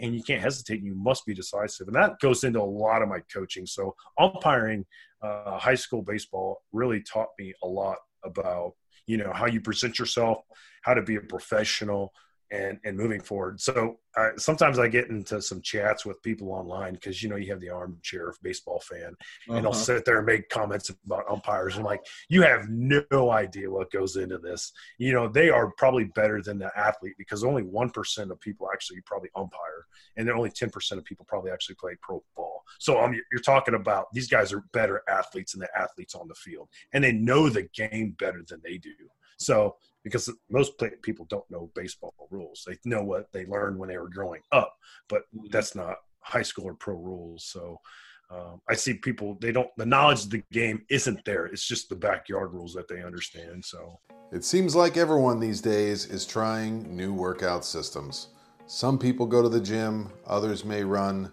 [0.00, 0.82] and you can't hesitate.
[0.82, 1.88] You must be decisive.
[1.88, 3.66] And that goes into a lot of my coaching.
[3.66, 4.84] So umpiring
[5.22, 8.72] uh, high school baseball really taught me a lot about,
[9.06, 10.38] you know, how you present yourself,
[10.82, 12.12] how to be a professional,
[12.50, 13.60] and and moving forward.
[13.60, 17.50] So uh, sometimes I get into some chats with people online because you know you
[17.50, 19.14] have the armchair baseball fan,
[19.48, 19.72] and they'll Uh-huh.
[19.72, 21.76] sit there and make comments about umpires.
[21.76, 24.72] I'm like, you have no idea what goes into this.
[24.98, 28.68] You know, they are probably better than the athlete because only one percent of people
[28.72, 32.62] actually probably umpire, and then only ten percent of people probably actually play pro ball.
[32.78, 36.34] So um, you're talking about these guys are better athletes than the athletes on the
[36.34, 38.94] field, and they know the game better than they do.
[39.38, 39.76] So
[40.06, 42.62] because most play, people don't know baseball rules.
[42.64, 44.72] They know what they learned when they were growing up,
[45.08, 47.44] but that's not high school or pro rules.
[47.44, 47.80] So
[48.28, 51.46] Um, I see people they don't the knowledge of the game isn't there.
[51.46, 53.64] It's just the backyard rules that they understand.
[53.64, 54.00] So
[54.32, 58.28] It seems like everyone these days is trying new workout systems.
[58.66, 61.30] Some people go to the gym, others may run,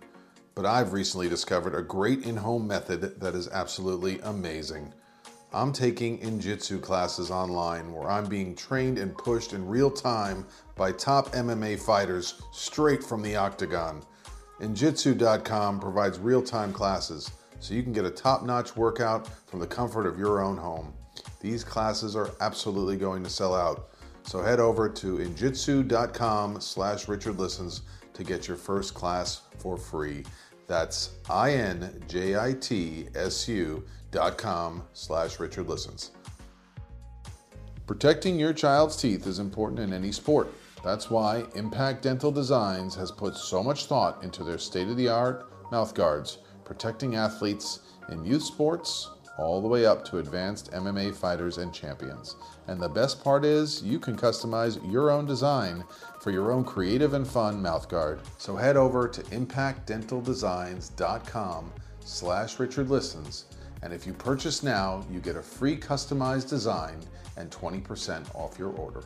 [0.53, 4.93] but I've recently discovered a great in home method that is absolutely amazing.
[5.55, 10.91] I'm taking Injitsu classes online where I'm being trained and pushed in real time by
[10.91, 14.01] top MMA fighters straight from the octagon.
[14.61, 19.67] Injitsu.com provides real time classes so you can get a top notch workout from the
[19.67, 20.91] comfort of your own home.
[21.39, 23.89] These classes are absolutely going to sell out.
[24.23, 30.23] So head over to injitsu.com slash Richard Listens to get your first class for free.
[30.65, 31.93] That's I-N-J-I-T-S-U
[34.37, 36.11] com slash Richard Listens.
[37.85, 40.53] Protecting your child's teeth is important in any sport.
[40.83, 45.09] That's why Impact Dental Designs has put so much thought into their state of the
[45.09, 51.13] art mouth guards, protecting athletes in youth sports all the way up to advanced MMA
[51.15, 52.37] fighters and champions.
[52.67, 55.83] And the best part is you can customize your own design
[56.19, 58.21] for your own creative and fun mouth guard.
[58.37, 61.73] So head over to impactdentaldesigns.com
[62.05, 63.45] slash Richard Listens
[63.83, 66.99] and if you purchase now, you get a free customized design
[67.37, 69.03] and 20% off your order.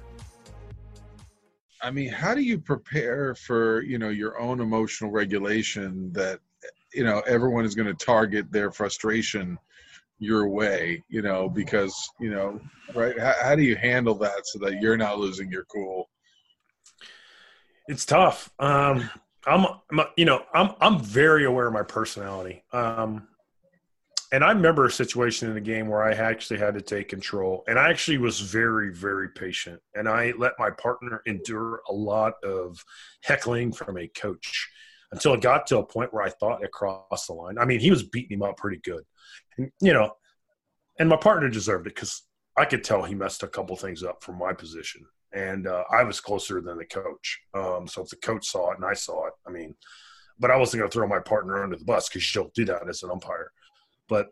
[1.82, 6.40] I mean, how do you prepare for you know your own emotional regulation that
[6.94, 9.60] you know everyone is going to target their frustration
[10.18, 11.04] your way?
[11.08, 12.60] You know, because you know,
[12.96, 13.20] right?
[13.20, 16.10] How, how do you handle that so that you're not losing your cool?
[17.88, 18.52] it's tough.
[18.60, 19.10] Um,
[19.46, 22.64] I'm, I'm, you know, I'm, I'm very aware of my personality.
[22.74, 23.28] Um,
[24.32, 27.64] and I remember a situation in the game where I actually had to take control,
[27.68, 32.34] and I actually was very, very patient, and I let my partner endure a lot
[32.44, 32.84] of
[33.24, 34.70] heckling from a coach
[35.12, 37.58] until it got to a point where I thought it crossed the line.
[37.58, 39.04] I mean, he was beating him up pretty good,
[39.58, 40.12] and, you know,
[41.00, 42.24] and my partner deserved it because
[42.58, 46.04] I could tell he messed a couple things up from my position, and uh, I
[46.04, 47.40] was closer than the coach.
[47.54, 49.76] Um, so if the coach saw it and I saw it, I mean,
[50.40, 52.66] but I wasn't going to throw my partner under the bus because you don't do
[52.66, 53.52] that as an umpire.
[54.08, 54.28] But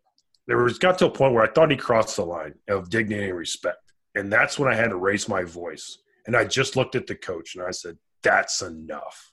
[0.48, 3.30] there was got to a point where I thought he crossed the line of dignity
[3.30, 5.98] and respect, and that's when I had to raise my voice.
[6.28, 9.32] And I just looked at the coach and I said, "That's enough."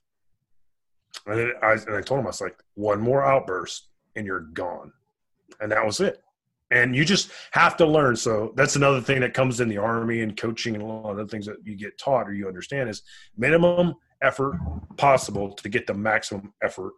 [1.26, 4.92] And I, and I told him I was like, "One more outburst and you're gone,"
[5.61, 6.22] and that was it
[6.72, 10.22] and you just have to learn so that's another thing that comes in the army
[10.22, 13.02] and coaching and a lot of things that you get taught or you understand is
[13.37, 14.59] minimum effort
[14.96, 16.92] possible to get the maximum effort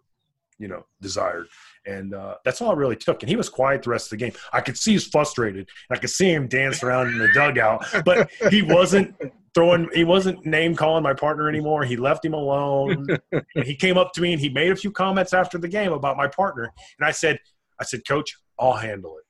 [0.59, 1.47] you know desired
[1.87, 4.17] and uh, that's all it really took and he was quiet the rest of the
[4.17, 7.85] game i could see he's frustrated i could see him dance around in the dugout
[8.05, 9.14] but he wasn't
[9.55, 13.99] throwing he wasn't name calling my partner anymore he left him alone and he came
[13.99, 16.73] up to me and he made a few comments after the game about my partner
[16.99, 17.38] and i said
[17.81, 19.25] i said coach i'll handle it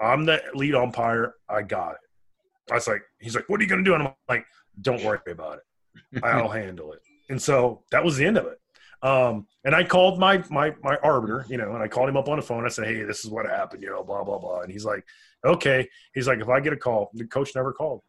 [0.00, 1.34] I'm the lead umpire.
[1.48, 2.72] I got it.
[2.72, 3.94] I was like, he's like, what are you going to do?
[3.94, 4.44] And I'm like,
[4.80, 6.22] don't worry about it.
[6.22, 7.00] I'll handle it.
[7.30, 8.58] And so that was the end of it.
[9.02, 12.28] Um, and I called my, my, my arbiter, you know, and I called him up
[12.28, 12.64] on the phone.
[12.64, 14.60] I said, Hey, this is what happened, you know, blah, blah, blah.
[14.60, 15.04] And he's like,
[15.44, 15.88] okay.
[16.14, 18.02] He's like, if I get a call, the coach never called.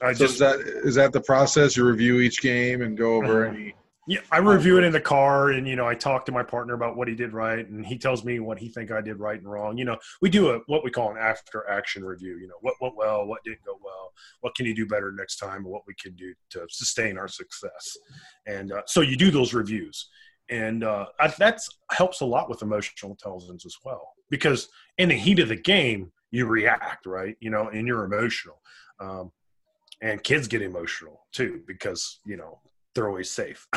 [0.00, 1.76] I so just, is that, is that the process?
[1.76, 3.74] You review each game and go over any,
[4.06, 6.74] yeah, I review it in the car, and you know, I talk to my partner
[6.74, 9.38] about what he did right, and he tells me what he think I did right
[9.38, 9.78] and wrong.
[9.78, 12.36] You know, we do a what we call an after action review.
[12.38, 15.36] You know, what went well, what didn't go well, what can you do better next
[15.36, 17.96] time, and what we can do to sustain our success.
[18.46, 20.08] And uh, so you do those reviews,
[20.50, 21.06] and uh,
[21.38, 25.56] that helps a lot with emotional intelligence as well, because in the heat of the
[25.56, 27.36] game, you react, right?
[27.40, 28.60] You know, and you're emotional.
[29.00, 29.32] Um,
[30.02, 32.58] and kids get emotional too because you know
[32.94, 33.66] they're always safe.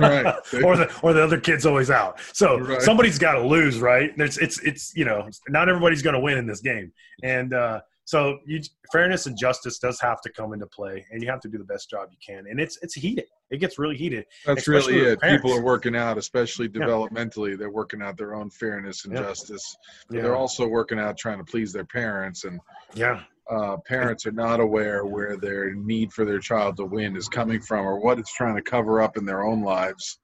[0.00, 0.34] right.
[0.64, 2.20] or the or the other kid's always out.
[2.32, 2.80] So right.
[2.82, 4.16] somebody's got to lose, right?
[4.16, 7.80] There's it's it's you know not everybody's going to win in this game, and uh,
[8.04, 8.60] so you,
[8.92, 11.64] fairness and justice does have to come into play, and you have to do the
[11.64, 12.46] best job you can.
[12.48, 13.26] And it's it's heated.
[13.50, 14.26] It gets really heated.
[14.46, 15.20] That's really it.
[15.20, 17.50] People are working out, especially developmentally.
[17.50, 17.56] Yeah.
[17.56, 19.22] They're working out their own fairness and yeah.
[19.22, 19.76] justice.
[20.10, 20.22] Yeah.
[20.22, 22.60] They're also working out trying to please their parents and
[22.94, 27.28] yeah uh, parents are not aware where their need for their child to win is
[27.28, 30.18] coming from or what it's trying to cover up in their own lives.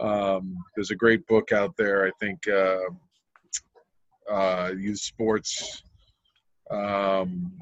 [0.00, 5.82] Um, there's a great book out there, I think, uh, uh, Youth Sports.
[6.70, 7.52] Um,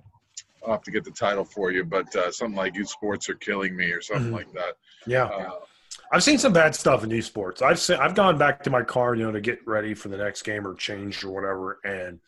[0.64, 3.34] I'll have to get the title for you, but uh, something like Youth Sports are
[3.34, 4.34] Killing Me or something mm-hmm.
[4.34, 4.74] like that.
[5.06, 5.24] Yeah.
[5.24, 5.50] Uh,
[6.12, 7.60] I've seen some bad stuff in youth sports.
[7.60, 10.16] I've seen, I've gone back to my car, you know, to get ready for the
[10.16, 12.18] next game or change or whatever, and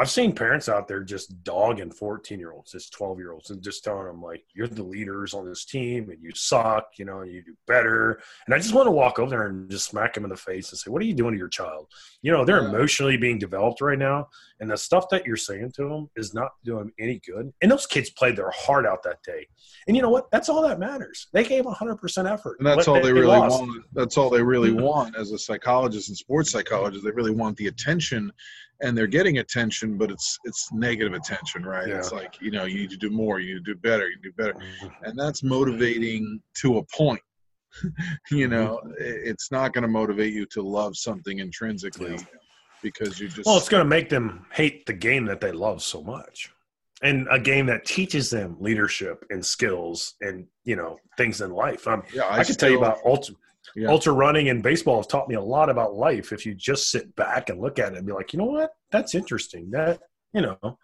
[0.00, 3.62] I've seen parents out there just dogging 14 year olds, just 12 year olds, and
[3.62, 7.20] just telling them, like, you're the leaders on this team and you suck, you know,
[7.20, 8.18] you do better.
[8.46, 10.70] And I just want to walk over there and just smack them in the face
[10.70, 11.86] and say, what are you doing to your child?
[12.22, 14.28] You know, they're emotionally being developed right now.
[14.60, 17.52] And the stuff that you're saying to them is not doing them any good.
[17.60, 19.46] And those kids played their heart out that day.
[19.86, 20.30] And you know what?
[20.30, 21.28] That's all that matters.
[21.32, 22.58] They gave 100% effort.
[22.58, 23.60] And that's all they, really lost.
[23.60, 23.84] want.
[23.92, 27.04] That's all they really want as a psychologist and sports psychologist.
[27.04, 28.32] They really want the attention,
[28.82, 31.88] and they're getting attention, but it's it's negative attention, right?
[31.88, 34.16] It's like you know you need to do more, you need to do better, you
[34.16, 34.92] need to do better, Mhm.
[35.02, 37.20] and that's motivating to a point.
[38.30, 38.50] you Mm-hmm.
[38.50, 42.24] know, it's not going to motivate you to love something intrinsically Yeah.
[42.82, 45.82] because you just Well, it's going to make them hate the game that they love
[45.82, 46.50] so much,
[47.02, 51.86] and a game that teaches them leadership and skills and you know things in life.
[51.86, 52.24] Um, yeah.
[52.28, 53.34] I, can tell you still- about ultra
[53.76, 53.88] Yeah.
[53.88, 56.32] ultra running and baseball has taught me a lot about life.
[56.32, 58.72] If you just sit back and look at it and be like, you know what,
[58.90, 59.70] that's interesting.
[59.70, 60.00] That
[60.32, 60.78] you know,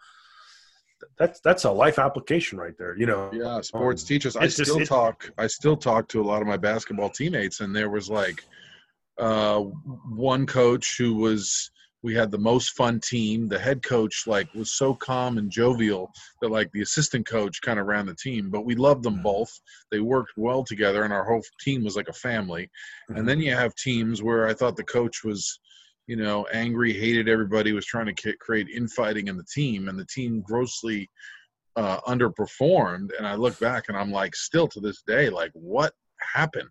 [1.18, 2.96] that's that's a life application right there.
[2.98, 6.20] You know, yeah sports Um, teachers i just- still it- talk i still talk to
[6.20, 8.42] a lot of my basketball teammates and there was like
[9.18, 11.70] uh one coach who was
[12.06, 13.48] we had the most fun team.
[13.48, 17.80] The head coach like was so calm and jovial that like the assistant coach kind
[17.80, 19.24] of ran the team but we loved them Mhm.
[19.24, 19.60] both.
[19.90, 22.70] They worked well together and our whole team was like a family.
[23.08, 25.58] And then you have teams where i thought the coach was
[26.06, 30.06] you know angry hated everybody was trying to create infighting in the team and the
[30.16, 31.10] team grossly
[31.74, 33.10] uh, underperformed.
[33.18, 36.70] And i look back and i'm like still to this day like what happened?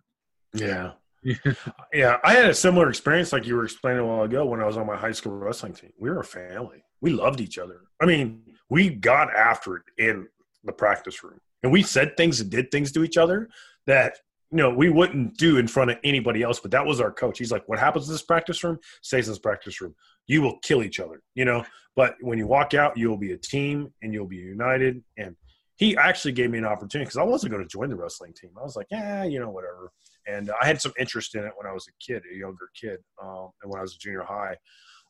[0.54, 0.92] Yeah.
[1.92, 2.18] yeah.
[2.24, 4.76] I had a similar experience like you were explaining a while ago when I was
[4.76, 5.92] on my high school wrestling team.
[5.98, 6.84] We were a family.
[7.00, 7.82] We loved each other.
[8.00, 10.28] I mean, we got after it in
[10.64, 11.40] the practice room.
[11.62, 13.48] And we said things and did things to each other
[13.86, 14.18] that
[14.50, 17.38] you know we wouldn't do in front of anybody else, but that was our coach.
[17.38, 19.94] He's like, What happens in this practice room stays in this practice room.
[20.26, 21.64] You will kill each other, you know.
[21.96, 25.02] But when you walk out, you'll be a team and you'll be united.
[25.16, 25.34] And
[25.76, 28.50] he actually gave me an opportunity because I wasn't going to join the wrestling team.
[28.58, 29.92] I was like, yeah, you know, whatever.
[30.26, 32.98] And I had some interest in it when I was a kid, a younger kid,
[33.22, 34.56] um, and when I was in junior high.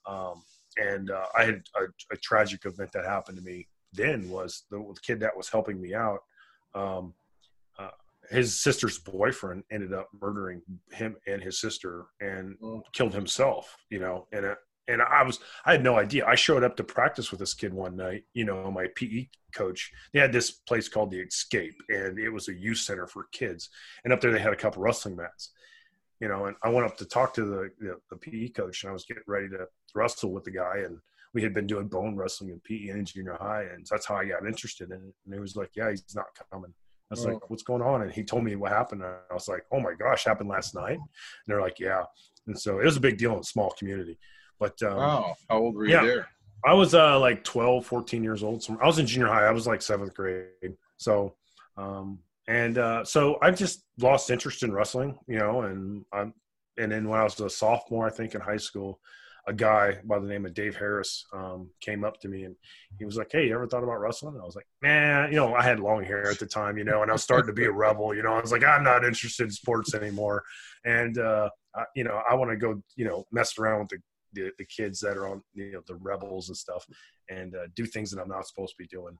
[0.06, 0.42] Um,
[0.76, 3.66] and uh, I had a, a tragic event that happened to me.
[3.92, 6.18] Then was the, the kid that was helping me out.
[6.74, 7.14] Um,
[7.78, 7.90] uh,
[8.30, 10.60] his sister's boyfriend ended up murdering
[10.92, 12.82] him and his sister and Oh.
[12.92, 13.76] killed himself.
[13.88, 14.58] You know, and it,
[14.88, 16.26] and I was I had no idea.
[16.26, 18.24] I showed up to practice with this kid one night.
[18.34, 19.92] You know, my PE coach.
[20.12, 23.70] They had this place called the Escape, and it was a youth center for kids.
[24.04, 25.52] And up there, they had a couple wrestling mats.
[26.20, 28.90] You know, and I went up to talk to the the, the PE coach, and
[28.90, 30.98] I was getting ready to wrestle with the guy, and
[31.34, 34.24] we had been doing bone wrestling in PE and junior high, and that's how I
[34.26, 35.14] got interested in it.
[35.24, 36.72] And he was like, "Yeah, he's not coming."
[37.10, 37.30] I was Oh.
[37.34, 39.02] like, "What's going on?" And he told me what happened.
[39.02, 41.08] And I was like, "Oh my gosh, happened last night." And
[41.46, 42.04] they're like, "Yeah."
[42.46, 44.18] And so it was a big deal in a small community.
[44.58, 46.04] But um, wow how old were you yeah.
[46.04, 46.28] there
[46.66, 48.62] I was uh, like 12, 14 years old.
[48.62, 49.46] So I was in junior high.
[49.46, 50.76] I was like seventh grade.
[50.96, 51.36] So,
[51.76, 56.34] um, and uh, so I just lost interest in wrestling, you know, and I'm,
[56.76, 59.00] and then when I was a sophomore, I think in high school,
[59.48, 62.56] a guy by the name of Dave Harris um, came up to me and
[62.98, 65.36] he was like, "Hey, you ever thought about wrestling?" And I was like, "Man, you
[65.36, 67.52] know, I had long hair at the time, you know, and I was starting to
[67.52, 68.32] be a rebel, you know.
[68.32, 70.42] I was like, I'm not interested in sports anymore,
[70.84, 73.98] and uh, I, you know, I want to go, you know, mess around with the
[74.36, 76.86] the, the kids that are on you know the rebels and stuff
[77.28, 79.18] and uh, do things that i'm not supposed to be doing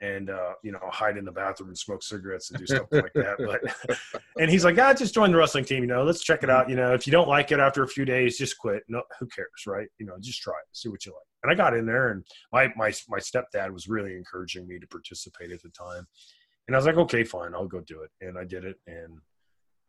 [0.00, 3.12] and uh, you know hide in the bathroom and smoke cigarettes and do stuff like
[3.14, 3.36] that.
[3.38, 3.98] But
[4.38, 6.68] and he's like ah just joined the wrestling team you know let's check it out
[6.68, 8.82] you know if you don't like it after a few days just quit.
[8.88, 9.88] No who cares right?
[9.98, 11.22] You know just try it see what you like.
[11.42, 14.86] And i got in there and my my my stepdad was really encouraging me to
[14.86, 16.06] participate at the time.
[16.66, 18.10] And i was like okay fine i'll go do it.
[18.20, 19.18] And i did it and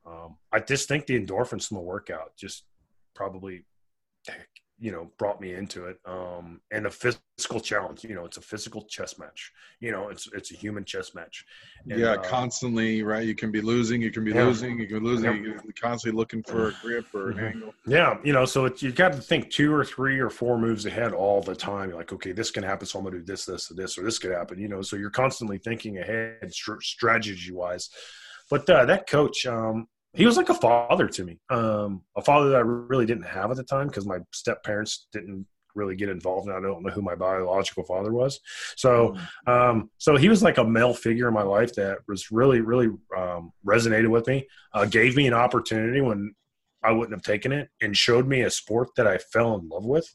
[0.05, 2.65] um, i just think the endorphins from the workout just
[3.13, 3.65] probably
[4.80, 8.41] you know brought me into it um and the physical challenge you know it's a
[8.41, 11.45] physical chess match you know it's it's a human chess match
[11.89, 14.45] And, yeah uh, constantly right you can be losing you can be Yeah.
[14.45, 15.43] losing you can be losing Yep.
[15.43, 17.53] you can be constantly looking for a grip or an Mhm.
[17.55, 20.57] angle yeah you know so it's, you got to think two or three or four
[20.57, 23.23] moves ahead all the time you're like okay this can happen so i'm gonna do
[23.25, 26.51] this this or this or this could happen you know so you're constantly thinking ahead
[26.82, 27.89] strategy wise
[28.49, 32.49] but uh, that coach um he was like a father to me um a father
[32.49, 35.45] that i really didn't have at the time because my step parents didn't
[35.76, 38.39] really get involved and i don't know who my biological father was.
[38.76, 39.16] So
[39.47, 42.89] um, so he was like a male figure in my life that was really, really
[43.18, 44.47] um, resonated with me.
[44.74, 46.34] Uh, gave me an opportunity when
[46.84, 49.86] I wouldn't have taken it, and showed me a sport that I fell in love
[49.86, 50.07] with,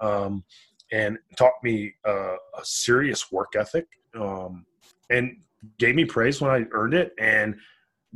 [0.00, 0.44] um,
[0.92, 4.64] and taught me uh, a serious work ethic, um,
[5.10, 5.36] and
[5.78, 7.56] gave me praise when I earned it, and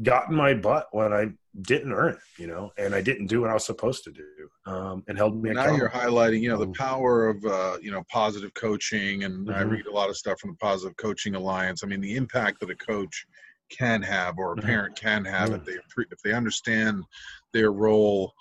[0.02, 1.30] got in my butt when I
[1.62, 4.50] didn't earn it, you know, and I didn't do what I was supposed to do,
[4.66, 5.50] um, and held me.
[5.50, 9.56] Now you're highlighting, you know, the power of uh, you know positive coaching, and mm-hmm.
[9.56, 11.82] I read a lot of stuff from the Positive Coaching Alliance.
[11.82, 13.26] I mean, the impact that a coach
[13.70, 14.66] can have or a mm-hmm.
[14.66, 15.56] parent can have mm-hmm.
[15.56, 17.02] if they if they understand
[17.52, 18.32] their role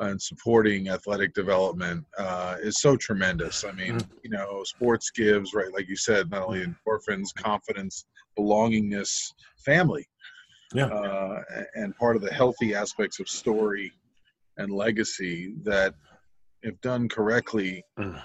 [0.00, 3.64] in supporting athletic development uh, is so tremendous.
[3.64, 4.14] I mean, mm-hmm.
[4.22, 8.06] you know, sports gives right, like you said, not only orphans confidence,
[8.38, 10.06] belongingness, family
[10.74, 10.86] yeah.
[10.86, 11.42] Uh,
[11.74, 13.92] and part of the healthy aspects of story
[14.56, 15.94] and legacy that,
[16.62, 18.22] if done correctly, mm.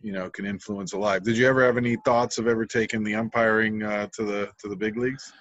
[0.00, 1.22] you know, can influence a life.
[1.22, 4.68] Did you ever have any thoughts of ever taking the umpiring uh, to the to
[4.68, 5.32] the big leagues?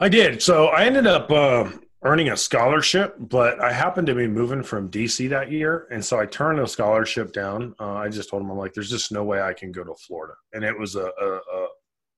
[0.00, 0.42] I did.
[0.42, 1.70] So I ended up uh,
[2.02, 6.18] earning a scholarship, but I happened to be moving from DC that year, and so
[6.18, 7.74] I turned the scholarship down.
[7.78, 9.94] Uh, I just told him, I'm like, "There's just no way I can go to
[10.06, 11.68] Florida," and it was a, a, a,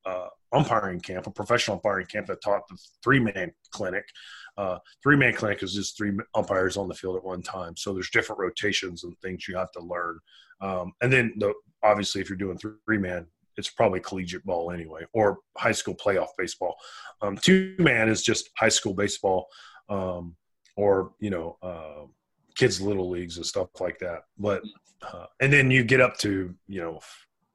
[0.07, 4.05] a umpiring camp, a professional umpiring camp that taught the three man clinic.
[4.57, 7.77] Uh, three man clinic is just three umpires on the field at one time.
[7.77, 10.19] So there's different rotations and things you have to learn.
[10.61, 13.27] Um, and then the, obviously, if you're doing three man,
[13.57, 16.77] it's probably collegiate ball anyway, or high school playoff baseball.
[17.23, 19.47] Um, two man is just high school baseball,
[19.89, 20.37] um,
[20.77, 22.07] or you know, uh,
[22.57, 24.25] kids little leagues and stuff like that.
[24.39, 24.63] But
[25.03, 27.01] uh, and then you get up to you know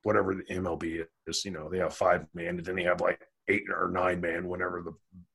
[0.05, 1.43] whatever the MLB is.
[1.43, 4.47] You know, they have five man, and then they have like eight or nine man
[4.47, 4.93] whenever the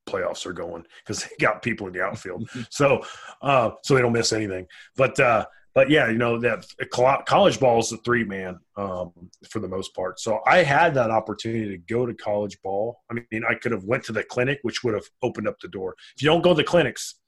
[0.09, 2.49] playoffs are going because they got people in the outfield.
[2.69, 3.03] so,
[3.41, 4.65] uh, so they don't miss anything.
[4.95, 6.65] But, uh, but yeah, you know that
[7.25, 9.13] college ball is a three man um,
[9.49, 10.19] for the most part.
[10.19, 12.99] So I had that opportunity to go to college ball.
[13.09, 15.69] I mean, I could have went to the clinic, which would have opened up the
[15.69, 15.95] door.
[16.15, 17.20] If you don't go to the clinics,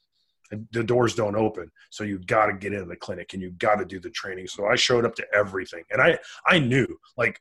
[0.71, 1.71] the doors don't open.
[1.89, 4.47] So you got to get in the clinic and you got to do the training.
[4.47, 5.83] So i showed up to everything.
[5.91, 6.17] And i
[6.47, 6.87] i knew
[7.17, 7.39] like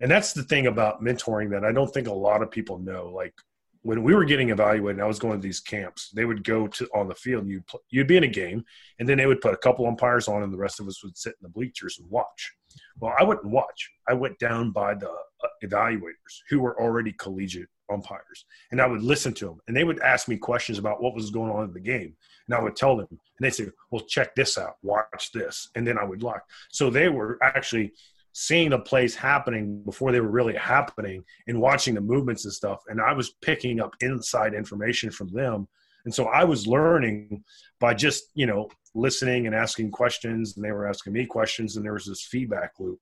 [0.00, 3.08] and that's the thing about mentoring that i don't think a lot of people know.
[3.08, 3.34] Like
[3.82, 6.88] when we were getting evaluated i was going to these camps they would go to
[6.94, 8.64] on the field you'd, you'd be in a game
[9.00, 11.16] and then they would put a couple umpires on and the rest of us would
[11.16, 12.52] sit in the bleachers and watch.
[13.00, 13.90] Well i wouldn't watch.
[14.08, 19.02] I went down by the uh, evaluators who were already collegiate umpires and i would
[19.02, 21.72] listen to them and they would ask me questions about what was going on in
[21.72, 22.16] the game
[22.48, 25.86] and I would tell them, and they'd say, "Well, check this out, watch this," and
[25.86, 26.42] then I would lock.
[26.70, 27.92] So they were actually
[28.32, 32.82] seeing the plays happening before they were really happening and watching the movements and stuff.
[32.88, 35.68] And I was picking up inside information from them.
[36.04, 37.44] And so I was learning
[37.78, 41.84] by just, you know, listening and asking questions, and they were asking me questions, and
[41.84, 42.98] there was this feedback loop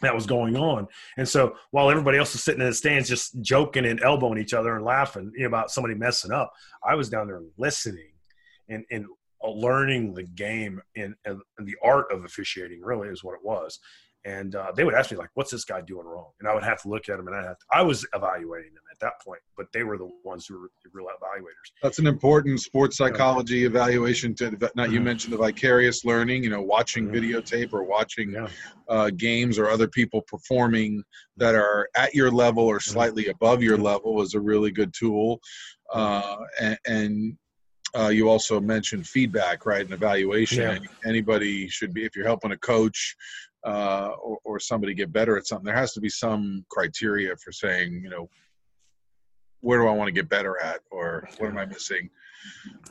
[0.00, 0.86] that was going on.
[1.16, 4.54] And so while everybody else was sitting in the stands just joking and elbowing each
[4.54, 6.52] other and laughing about somebody messing up,
[6.84, 8.12] I was down there listening
[8.68, 9.06] and, and
[9.42, 13.78] learning the game and, and, the art of officiating really is what it was.
[14.24, 16.64] And uh, they would ask me like, "What's this guy doing wrong?" And I would
[16.64, 19.24] have to look at him, and I had to, I was evaluating them at that
[19.24, 21.72] point, but they were the ones who were the real evaluators.
[21.82, 23.66] That's an important sports psychology yeah.
[23.66, 24.34] evaluation.
[24.36, 24.92] To not mm-hmm.
[24.92, 27.16] you mentioned the vicarious learning, you know, watching mm-hmm.
[27.16, 28.48] videotape or watching yeah.
[28.88, 31.02] uh, games or other people performing
[31.36, 32.90] that are at your level or mm-hmm.
[32.90, 33.30] slightly mm-hmm.
[33.32, 35.40] above your level is a really good tool.
[35.92, 37.38] Uh, and, and
[37.98, 40.86] uh, you also mentioned feedback, right, and evaluation.
[41.06, 43.16] Anybody should be, if you're helping a coach
[43.64, 47.50] uh, or, or somebody get better at something, there has to be some criteria for
[47.50, 48.28] saying, you know,
[49.60, 52.10] where do I want to get better at, or what am I missing?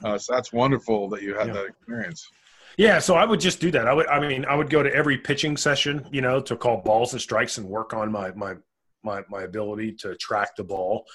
[0.04, 1.54] Uh, so that's wonderful that you had yeah.
[1.54, 2.30] that experience.
[2.78, 3.88] Yeah, so I would just do that.
[3.88, 6.78] I would, I mean, I would go to every pitching session, you know, to call
[6.78, 8.56] balls and strikes and work on my my
[9.04, 11.06] my my ability to track the ball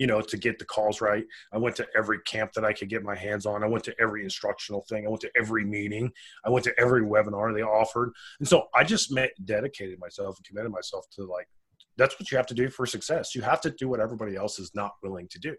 [0.00, 1.26] you know, to get the calls right.
[1.52, 3.62] I went to every camp that I could get my hands on.
[3.62, 5.04] I went to every instructional thing.
[5.04, 6.10] I went to every meeting.
[6.42, 8.12] I went to every webinar they offered.
[8.38, 11.46] And so I just met, dedicated myself and committed myself to like,
[12.00, 13.34] that's what you have to do for success.
[13.34, 15.54] You have to do what everybody else is not willing to do.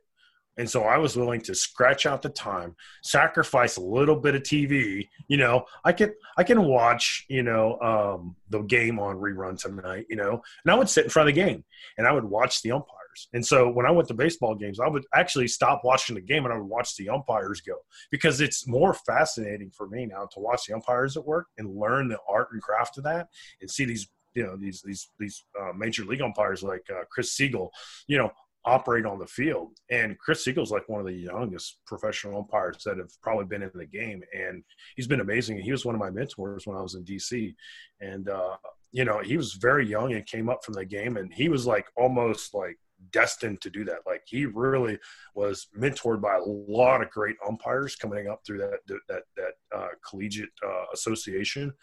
[0.58, 4.44] And so I was willing to scratch out the time, sacrifice a little bit of
[4.44, 5.08] TV.
[5.28, 10.08] You know, I can I can watch you know um, the game on rerun tonight.
[10.10, 11.64] You know, and I would sit in front of the game
[11.98, 13.28] and I would watch the umpires.
[13.34, 16.46] And so when I went to baseball games, I would actually stop watching the game
[16.46, 17.76] and I would watch the umpires go
[18.10, 22.08] because it's more fascinating for me now to watch the umpires at work and learn
[22.08, 23.28] the art and craft of that
[23.60, 27.36] and see these you know these these these uh, major league umpires like uh, Chris
[27.36, 27.70] Segal,
[28.08, 28.32] you know,
[28.66, 29.72] operate on the field.
[29.90, 33.72] And Chris Segal's like one of the youngest professional umpires that have probably been in
[33.74, 34.64] the game, and
[34.96, 35.60] he's been amazing.
[35.60, 37.56] He was one of my mentors when I was in DC,
[38.00, 38.58] and uh,
[38.92, 41.66] you know he was very young and came up from the game, and he was
[41.66, 42.78] like almost like
[43.12, 44.00] destined to do that.
[44.06, 45.00] Like he really
[45.34, 49.90] was mentored by a lot of great umpires coming up through that that that uh,
[50.08, 51.74] collegiate uh, association,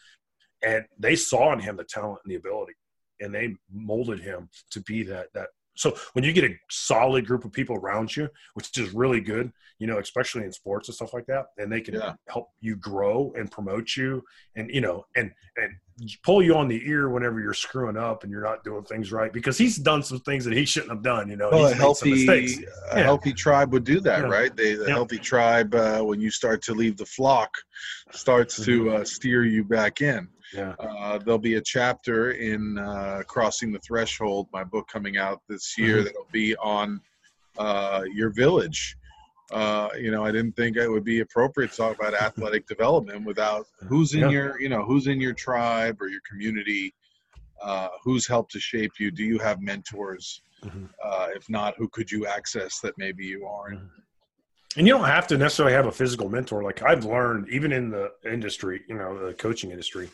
[0.63, 2.73] and they saw in him the talent and the ability,
[3.21, 7.45] and they molded him to be that that So when you get a solid group
[7.45, 11.15] of people around you, which is really good, you know, especially in sports and stuff
[11.15, 12.15] like that, and they can Yeah.
[12.29, 14.25] help you grow and promote you,
[14.57, 15.71] and you know, and and
[16.25, 19.33] pull you on the ear whenever you're screwing up and you're not doing things right
[19.33, 21.29] because he's done some things that he shouldn't have done.
[21.29, 22.61] You know, Well, he's a healthy, mistakes.
[22.93, 24.27] a healthy tribe would do that, Yeah.
[24.37, 24.53] right?
[24.57, 24.95] They, the Yeah.
[24.95, 27.51] healthy tribe, uh, when you start to leave the flock,
[28.13, 28.97] starts to Mm-hmm.
[29.03, 30.29] uh, steer you back in.
[30.55, 30.75] Yeah.
[30.79, 35.77] Uh, there'll be a chapter in uh, Crossing the Threshold, my book coming out this
[35.77, 36.05] year, Mhm.
[36.05, 37.01] that'll be on
[37.59, 38.97] uh, your village.
[39.51, 43.25] Uh, you know, I didn't think it would be appropriate to talk about athletic development
[43.25, 44.31] without who's in Yeah.
[44.31, 46.95] your, you know, who's in your tribe or your community,
[47.63, 49.11] uh, who's helped to shape you.
[49.11, 50.43] Do you have mentors?
[50.65, 50.89] Mhm.
[51.05, 53.81] Uh, if not, who could you access that maybe you aren't?
[54.77, 56.63] And you don't have to necessarily have a physical mentor.
[56.63, 60.11] Like I've learned, even in the industry, you know, the coaching industry,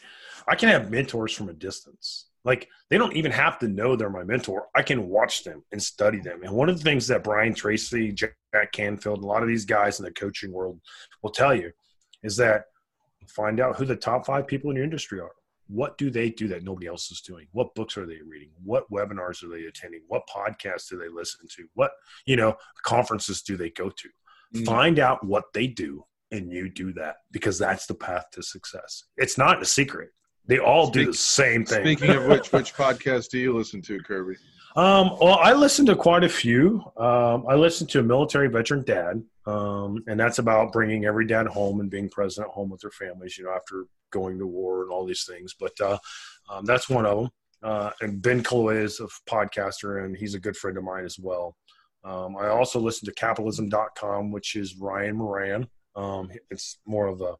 [0.48, 2.26] I can have mentors from a distance.
[2.44, 4.66] Like they don't even have to know they're my mentor.
[4.74, 6.42] I can watch them and study them.
[6.42, 8.34] And one of the things that Brian Tracy, Jack
[8.72, 10.80] Canfield, and a lot of these guys in the coaching world
[11.22, 11.72] will tell you
[12.22, 12.64] is that
[13.28, 15.32] find out who the top five people in your industry are.
[15.68, 17.46] What do they do that nobody else is doing?
[17.52, 18.50] What books are they reading?
[18.62, 20.02] What webinars are they attending?
[20.08, 21.64] What podcasts do they listen to?
[21.72, 21.92] What,
[22.26, 24.08] you know, conferences do they go to?
[24.54, 24.64] Mm.
[24.66, 29.04] find out what they do and you do that because that's the path to success
[29.16, 30.10] it's not a secret
[30.46, 31.82] they all do the same thing.
[31.82, 34.36] Speaking of which, which podcast do you listen to, Kirby?
[34.76, 36.82] um, well i listen to quite a few.
[36.96, 41.46] Um, i listen to a military veteran dad um, and that's about bringing every dad
[41.46, 44.82] home and being present at home with their families you know after going to war
[44.82, 45.54] and all these things.
[45.58, 45.98] But uh,
[46.48, 47.30] um, that's one of them
[47.64, 51.18] uh, and ben Killoy is a podcaster and he's a good friend of mine as
[51.18, 51.56] well.
[52.04, 55.66] Um, I also listen to capitalism.com, which is Ryan Moran.
[55.96, 57.34] Um, it's more of a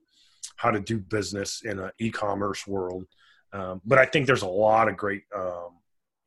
[0.57, 3.05] how to do business in an e-commerce world.
[3.52, 5.78] Um, but I think there's a lot of great um,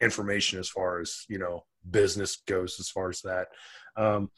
[0.02, 3.48] information as far as, you know, business goes as far as that.
[3.96, 4.30] Um,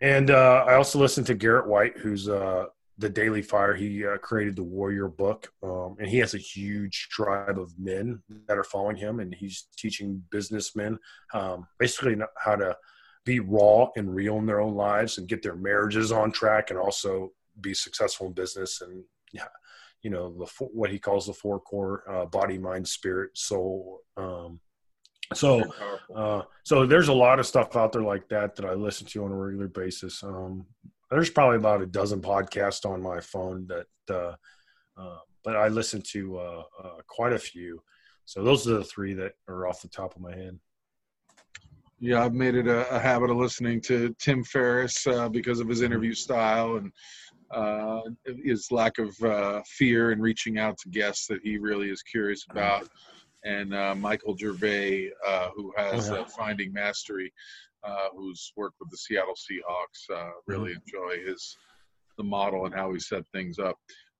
[0.00, 2.64] and uh, I also listen to Garrett White, who's uh,
[2.98, 3.74] the Daily Fire.
[3.74, 8.20] He uh, created the Warrior book, um, and he has a huge tribe of men
[8.48, 10.98] that are following him, and he's teaching businessmen
[11.34, 12.76] um, basically how to
[13.24, 16.78] be raw and real in their own lives and get their marriages on track and
[16.78, 17.30] also
[17.62, 19.48] be successful in business and yeah
[20.02, 24.00] you know the four, what he calls the four core uh, body mind spirit soul
[24.16, 24.60] um,
[25.34, 25.62] so
[26.14, 29.24] uh, so there's a lot of stuff out there like that that I listen to
[29.24, 30.22] on a regular basis.
[30.22, 30.66] Um,
[31.10, 34.34] there's probably about a dozen podcasts on my phone that, uh,
[35.00, 37.82] uh, but I listen to uh, uh, quite a few.
[38.24, 40.58] So those are the three that are off the top of my head.
[42.00, 45.68] Yeah, I've made it a, a habit of listening to Tim Ferriss uh, because of
[45.68, 46.90] his interview style and
[47.52, 48.02] uh,
[48.44, 52.46] his lack of uh, fear in reaching out to guests that he really is curious
[52.50, 52.82] about.
[53.44, 57.32] And uh, Michael Gervais, uh, who has Oh, uh, Finding Mastery,
[57.84, 60.14] uh, who's worked with the Seattle Seahawks.
[60.14, 61.56] Uh, really enjoy his
[62.18, 63.76] the model and how he set things up.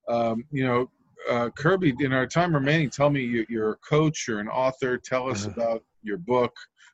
[0.07, 0.89] Um, you know,
[1.29, 4.97] uh, Kirby, in our time remaining, tell me you, you're a coach, you're an author.
[4.97, 5.53] Tell us Mhm.
[5.53, 6.53] about your book,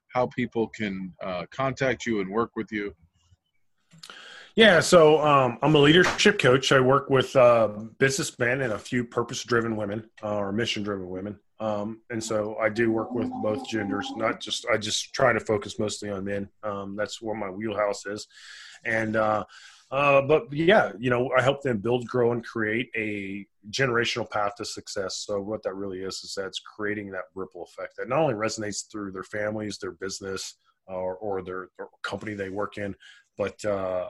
[0.10, 2.94] how people can uh, contact you and work with you.
[4.60, 6.74] Yeah, so um, I'm a leadership coach.
[6.74, 12.01] I work with uh, businessmen and a few purpose-driven women uh, or mission-driven women, um,
[12.10, 14.12] and so I do work with both genders.
[14.18, 16.49] Not just I just try to focus mostly on men.
[16.62, 18.28] Um, that's where my wheelhouse is,
[18.84, 19.45] and uh,
[19.91, 24.55] uh, but yeah, you know, I help them build, grow, and create a generational path
[24.57, 25.24] to success.
[25.26, 28.91] So what that really is is that's creating that ripple effect that not only resonates
[28.91, 30.55] through their families, their business,
[30.89, 31.70] or, or their,
[32.03, 32.95] company they work in,
[33.38, 34.07] but uh,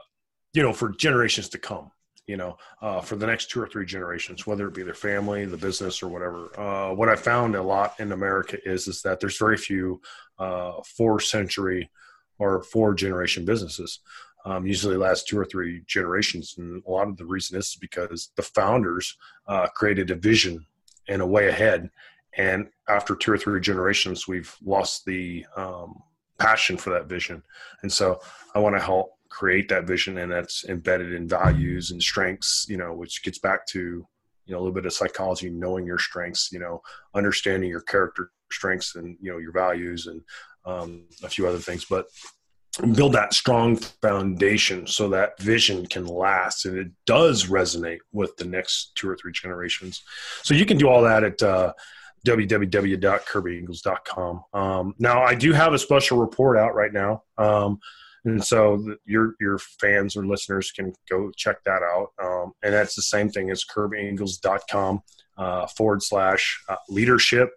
[0.52, 1.90] you know, for generations to come,
[2.26, 5.44] you know, uh, for the next two or three generations, whether it be their family,
[5.44, 6.58] the business, or whatever.
[6.58, 10.00] Uh, what I found a lot in America is is that there's very few
[10.38, 11.90] uh, four century
[12.38, 14.00] or four generation businesses.
[14.46, 18.32] Um, usually last two or three generations, and a lot of the reason is because
[18.36, 20.64] the founders uh, created a vision
[21.08, 21.90] and a way ahead,
[22.38, 26.02] and after two or three generations, we've lost the um,
[26.38, 27.42] passion for that vision,
[27.82, 28.18] and so
[28.54, 32.76] I want to help create that vision and that's embedded in values and strengths you
[32.76, 34.06] know which gets back to
[34.46, 36.82] you know a little bit of psychology knowing your strengths you know
[37.14, 40.20] understanding your character strengths and you know your values and
[40.64, 41.84] um, a few other things.
[41.84, 42.06] But
[42.94, 48.44] build that strong foundation so that vision can last and it does resonate with the
[48.44, 50.04] next two or three generations.
[50.42, 51.72] So you can do all that at uh,
[52.26, 57.22] www.kirbyingles.com um, now i do have a special report out right now.
[57.38, 57.80] Um,
[58.24, 62.72] and so the, your your fans or listeners can go check that out um, and
[62.74, 65.00] that's the same thing as kirbyingles.com
[65.38, 67.50] uh, forward slash uh, leadership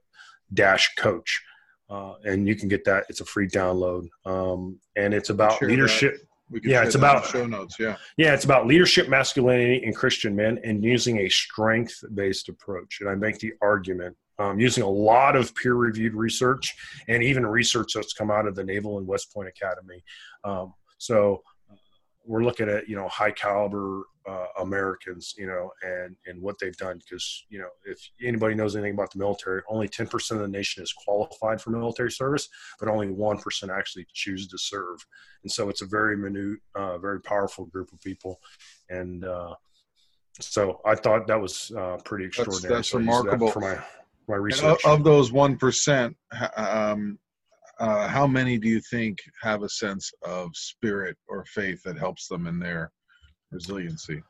[0.53, 1.41] dash coach
[1.89, 3.05] uh, and you can get that.
[3.09, 6.15] It's a free download, um, and it's about Share leadership.
[6.49, 7.75] We Yeah, it's that in the about- show notes.
[7.79, 7.97] Yeah.
[8.17, 12.97] Yeah, it's about leadership, masculinity, and Christian men, and using a strength-based approach.
[13.01, 16.75] And I make the argument um, using a lot of peer-reviewed research
[17.07, 20.03] and even research that's come out of the Naval and West Point Academy.
[20.43, 21.41] Um, so
[21.71, 21.75] uh,
[22.25, 26.75] we're looking at you know high caliber uh, Americans, you know, and and what they've
[26.77, 30.45] done because you know if anybody knows anything about the military, only ten percent of
[30.45, 35.05] the nation is qualified for military service, but only one percent actually choose to serve,
[35.43, 38.39] and so it's a very minute, uh, very powerful group of people,
[38.89, 39.53] and uh,
[40.39, 42.75] so I thought that was uh, pretty extraordinary.
[42.75, 43.51] that's So I used that remarkable.
[43.51, 43.77] for my
[44.27, 46.15] my And of, of those one percent,
[46.57, 47.17] um,
[47.79, 52.27] uh, how many do you think have a sense of spirit or faith that helps
[52.27, 52.91] them in their
[53.51, 54.21] resiliency?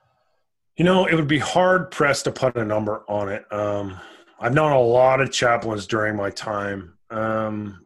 [0.78, 3.46] You know, it would be hard pressed to put a number on it.
[3.52, 4.00] Um,
[4.40, 6.98] I've known a lot of chaplains during my time.
[7.10, 7.86] Um,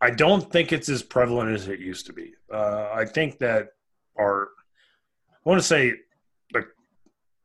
[0.00, 2.32] I don't think it's as prevalent as it used to be.
[2.52, 3.68] Uh, I think that
[4.18, 4.48] our,
[5.28, 5.92] I want to say,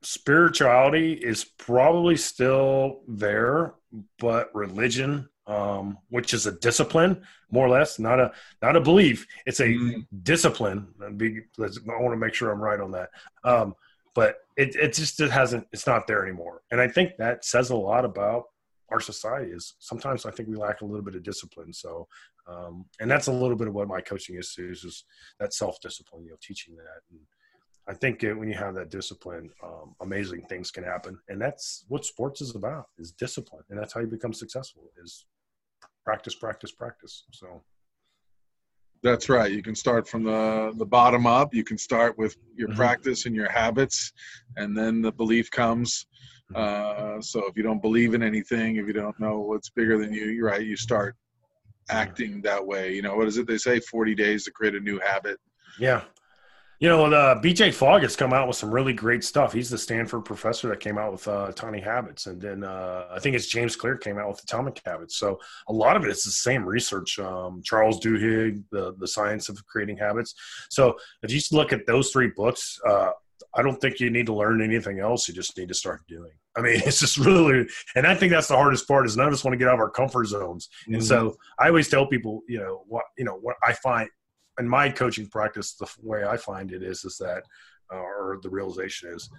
[0.03, 3.75] spirituality is probably still there,
[4.19, 8.31] but religion, um, which is a discipline, more or less, not a
[8.61, 9.25] not a belief.
[9.45, 10.07] It's a Mm.
[10.23, 10.93] discipline.
[11.15, 13.09] be- I want to make sure I'm right on that.
[13.43, 13.75] Um,
[14.13, 15.67] but it, it just it hasn't.
[15.71, 18.45] It's not there anymore, and I think that says a lot about
[18.89, 19.51] our society.
[19.51, 21.71] Is sometimes I think we lack a little bit of discipline.
[21.71, 22.07] So,
[22.47, 25.03] um, and that's a little bit of what my coaching is too, is
[25.39, 26.23] that self discipline.
[26.25, 27.01] You know, teaching that.
[27.11, 27.19] And
[27.89, 31.85] I think uh, when you have that discipline, um, amazing things can happen, and that's
[31.87, 34.91] what sports is about: is discipline, and that's how you become successful.
[35.01, 35.25] Is
[36.03, 37.23] practice, practice, practice.
[37.31, 37.63] So.
[39.03, 39.51] That's right.
[39.51, 41.53] You can start from the the bottom up.
[41.53, 42.75] You can start with your Mhm.
[42.75, 44.11] practice and your habits,
[44.57, 46.07] and then the belief comes.
[46.55, 50.11] Uh, so if you don't believe in anything, if you don't know what's bigger than
[50.13, 50.65] you, you're right.
[50.65, 51.15] You start
[51.89, 52.93] acting that way.
[52.95, 53.79] You know what is it they say?
[53.79, 55.39] Forty days to create a new habit.
[55.79, 56.03] Yeah.
[56.79, 59.51] You know, the BJ Fogg has come out with some really great stuff.
[59.51, 62.27] He's the Stanford professor that came out with uh, Tiny Habits.
[62.27, 65.17] And then uh, I think it's James Clear came out with Atomic Habits.
[65.17, 67.17] So a lot of it is the same research.
[67.17, 70.35] Um, Charles Duhigg, the, the Science of Creating Habits.
[70.69, 73.09] So if you just look at those three books, uh,
[73.55, 75.27] I don't think you need to learn anything else.
[75.27, 76.31] You just need to start doing.
[76.55, 77.65] I mean, it's just really,
[77.95, 79.75] and I think that's the hardest part is none of us want to get out
[79.75, 80.69] of our comfort zones.
[80.87, 84.09] And so I always tell people, you know, what you know, what I find
[84.59, 87.43] in my coaching practice, the way I find it is, is that,
[87.93, 89.29] uh, or the realization is,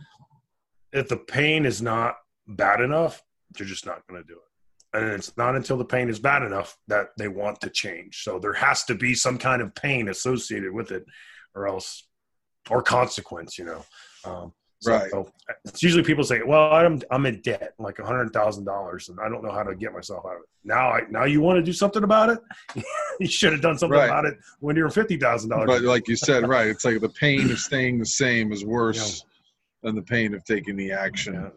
[0.93, 2.17] if the pain is not
[2.47, 3.23] bad enough,
[3.59, 4.99] you're just not going to do it.
[4.99, 8.23] And it's not until the pain is bad enough that they want to change.
[8.23, 11.05] So there has to be some kind of pain associated with it,
[11.55, 12.09] or else,
[12.71, 13.85] or consequence, you know.
[14.25, 15.11] Um, so Right.
[15.11, 15.33] So
[15.65, 19.19] it's usually people say, "Well, I'm I'm in debt, like a hundred thousand dollars, and
[19.19, 21.57] I don't know how to get myself out of it." Now, I now you want
[21.57, 22.39] to do something about it?
[23.21, 24.07] you should have done something Right.
[24.07, 25.67] about it when you were fifty thousand dollars.
[25.67, 26.69] But like you said, right?
[26.69, 29.25] It's like the pain of staying the same is worse
[29.83, 31.35] than the pain of taking the action.
[31.35, 31.49] Yeah.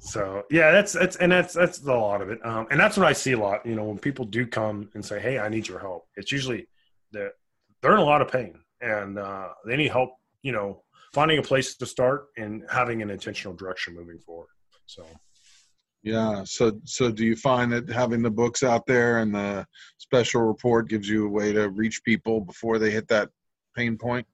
[0.00, 3.06] So yeah, that's that's and that's that's a lot of it, um, and that's what
[3.06, 3.66] I see a lot.
[3.66, 6.68] You know, when people do come and say, "Hey, I need your help," it's usually
[7.10, 7.32] that
[7.82, 10.10] they're in a lot of pain and uh, they need help.
[10.42, 10.82] You know,
[11.18, 14.46] finding a place to start and having an intentional direction moving forward.
[14.86, 15.04] So.
[16.04, 16.44] Yeah.
[16.44, 19.66] So, so do you find that having the books out there and the
[19.98, 23.30] special report gives you a way to reach people before they hit that
[23.76, 24.28] pain point?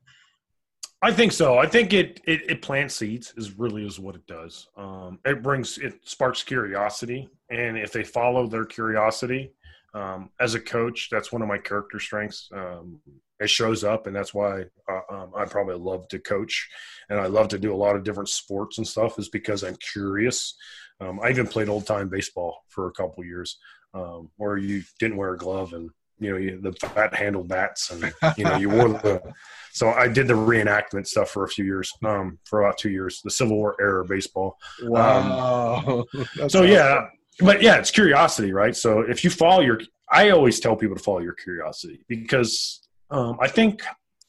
[1.01, 1.57] I think so.
[1.57, 4.68] I think it, it it plants seeds is really is what it does.
[4.76, 9.53] Um, it brings it sparks curiosity, and if they follow their curiosity,
[9.95, 12.49] um, as a coach, that's one of my character strengths.
[12.55, 13.01] Um,
[13.41, 16.68] it shows up, and that's why uh, um, I probably love to coach,
[17.09, 19.18] and I love to do a lot of different sports and stuff.
[19.18, 20.55] Is because I'm curious.
[21.01, 23.59] Um, I even played old time baseball for a couple years,
[23.93, 27.91] um, where you didn't wear a glove and you know you, the fat handle bats,
[27.91, 29.20] and you know you wore the
[29.72, 33.20] so I did the reenactment stuff for a few years, um, for about two years,
[33.22, 34.57] the Civil War era baseball.
[34.82, 36.05] Wow.
[36.14, 36.68] That's so awesome.
[36.68, 37.09] yeah,
[37.41, 38.76] but yeah, it's curiosity, right?
[38.76, 43.39] So if you follow your, I always tell people to follow your curiosity because um,
[43.41, 43.83] I think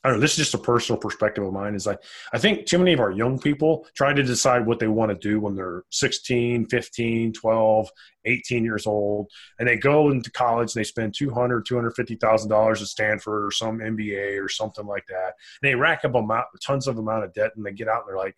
[0.06, 0.22] I don't know.
[0.22, 1.74] This is just a personal perspective of mine.
[1.74, 2.00] Is like
[2.32, 5.18] I think too many of our young people try to decide what they want to
[5.18, 7.90] do when they're 16, 15, 12,
[8.26, 12.88] 18 years old, and they go into college and they spend 200, 250,000 dollars at
[12.88, 15.34] Stanford or some MBA or something like that.
[15.62, 18.10] And they rack up amount, tons of amount of debt, and they get out and
[18.10, 18.38] they're like,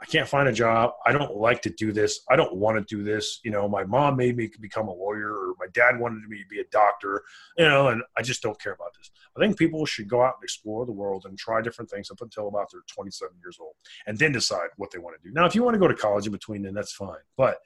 [0.00, 0.92] I can't find a job.
[1.04, 2.20] I don't like to do this.
[2.30, 3.40] I don't want to do this.
[3.44, 6.48] You know, my mom made me become a lawyer, or my dad wanted me to
[6.48, 7.22] be a doctor.
[7.58, 9.10] You know, and I just don't care about this.
[9.36, 12.22] I think people should go out and explore the world and try different things up
[12.22, 13.74] until about they're 27 years old,
[14.06, 15.34] and then decide what they want to do.
[15.34, 17.20] Now, if you want to go to college in between, then that's fine.
[17.36, 17.58] But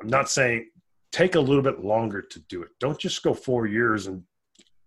[0.00, 0.70] I'm not saying
[1.12, 2.70] take a little bit longer to do it.
[2.80, 4.24] Don't just go four years and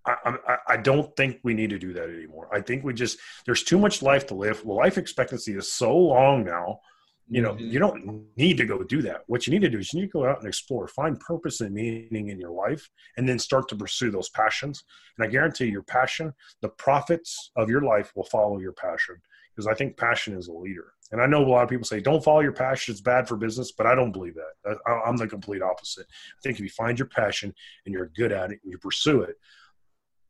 [0.08, 2.48] I, I, I, don't think we need to do that anymore.
[2.54, 4.64] I think we just there's too much life to live.
[4.64, 6.80] Well, life expectancy is so long now.
[7.30, 7.72] You know, mm-hmm.
[7.72, 9.24] you don't need to go do that.
[9.28, 11.60] What you need to do is you need to go out and explore, find purpose
[11.60, 14.84] and meaning in your life, and then start to pursue those passions.
[15.18, 19.18] And I guarantee your passion, the profits of your life will follow your passion
[19.54, 20.94] because I think passion is a leader.
[21.12, 23.38] And I know a lot of people say, don't follow your passion, it's bad for
[23.38, 24.78] business, but I don't believe that.
[25.06, 26.06] I'm the complete opposite.
[26.10, 27.54] I think if you find your passion
[27.86, 29.36] and you're good at it and you pursue it,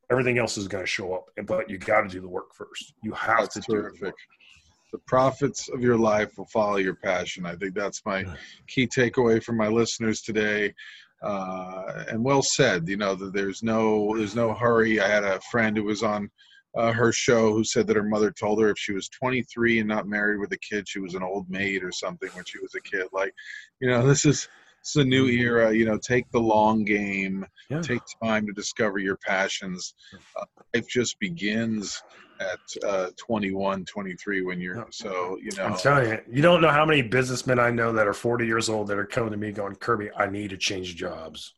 [0.09, 1.29] everything else is going to show up.
[1.45, 2.93] But you got to do the work first.
[3.03, 3.99] You have that's to terrific.
[3.99, 4.13] do the
[4.93, 7.45] The profits of your life will follow your passion.
[7.45, 8.25] I think that's my
[8.67, 10.73] key takeaway from my listeners today.
[11.21, 12.87] Uh, and well said.
[12.87, 14.99] You know that there's no there's no hurry.
[14.99, 16.29] I had a friend who was on
[16.75, 19.87] uh, her show who said that her mother told her if she was 23 and
[19.87, 22.75] not married with a kid, she was an old maid or something when she was
[22.75, 23.07] a kid.
[23.11, 23.33] Like,
[23.79, 24.47] you know, this is
[24.87, 25.73] it's a new era.
[25.73, 27.45] You know, take the long game.
[27.69, 27.81] Yeah.
[27.81, 29.93] Take time to discover your passions.
[30.39, 32.01] Uh, life just begins
[32.39, 35.65] at uh, 21, 23 when you're so you know.
[35.65, 38.69] I'm telling you, you don't know how many businessmen I know that are 40 years
[38.69, 41.53] old that are coming to me going, Kirby, I need to change jobs.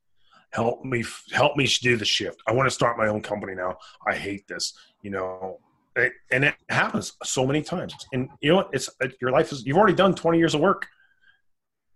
[0.52, 2.42] Help me, help me do the shift.
[2.48, 3.78] I want to start my own company now.
[4.08, 5.60] I hate this you know
[5.96, 8.90] it, and it happens so many times and you know what it's
[9.22, 10.88] your life is you've already done 20 years of work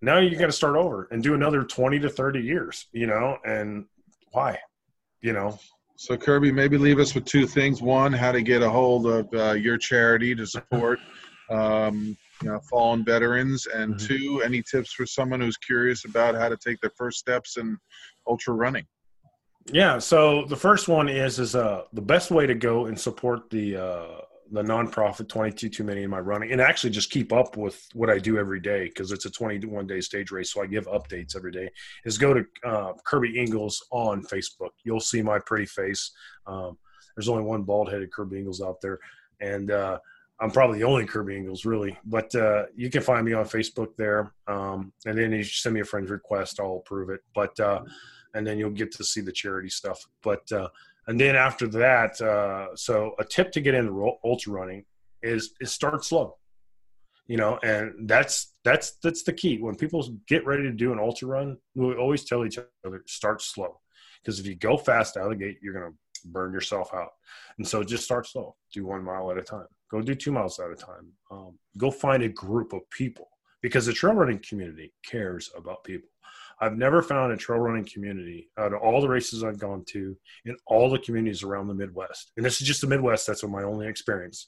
[0.03, 3.37] now you got to start over and do another 20 to 30 years you know
[3.45, 3.85] and
[4.31, 4.57] why
[5.21, 5.57] you know
[5.95, 9.33] so kirby maybe leave us with two things one how to get a hold of
[9.33, 10.99] uh, your charity to support
[11.49, 14.07] um, you know, fallen veterans and mm-hmm.
[14.07, 17.77] two any tips for someone who's curious about how to take their first steps in
[18.27, 18.85] ultra running
[19.71, 19.99] yeah.
[19.99, 23.77] So the first one is is uh the best way to go and support the
[23.77, 24.21] uh
[24.51, 28.09] the nonprofit 22 too many in my running and actually just keep up with what
[28.09, 30.53] I do every day because it's a 21 day stage race.
[30.53, 31.69] So I give updates every day
[32.05, 34.71] is go to uh, Kirby Ingles on Facebook.
[34.83, 36.11] You'll see my pretty face.
[36.45, 36.77] Um,
[37.15, 38.99] there's only one bald headed Kirby Ingles out there.
[39.39, 39.99] And, uh,
[40.39, 43.95] I'm probably the only Kirby Ingles really, but uh, you can find me on Facebook
[43.97, 44.33] there.
[44.47, 47.21] Um, and then you send me a friend request, I'll approve it.
[47.33, 47.83] But uh,
[48.33, 50.05] and then you'll get to see the charity stuff.
[50.21, 50.69] But uh,
[51.07, 54.85] and then after that, uh, so a tip to get into ultra running
[55.21, 56.37] is is start slow.
[57.27, 59.57] You know, and that's that's that's the key.
[59.57, 63.41] When people get ready to do an ultra run, we always tell each other start
[63.41, 63.79] slow,
[64.21, 65.95] because if you go fast out of the gate, you're gonna
[66.25, 67.11] burn yourself out.
[67.57, 68.55] And so just start slow.
[68.73, 69.67] Do one mile at a time.
[69.89, 71.11] Go do two miles at a time.
[71.31, 73.29] Um, go find a group of people
[73.61, 76.09] because the trail running community cares about people.
[76.63, 80.15] I've never found a trail running community out of all the races I've gone to
[80.45, 82.31] in all the communities around the Midwest.
[82.37, 83.27] And this is just the Midwest.
[83.27, 84.47] That's my only experience.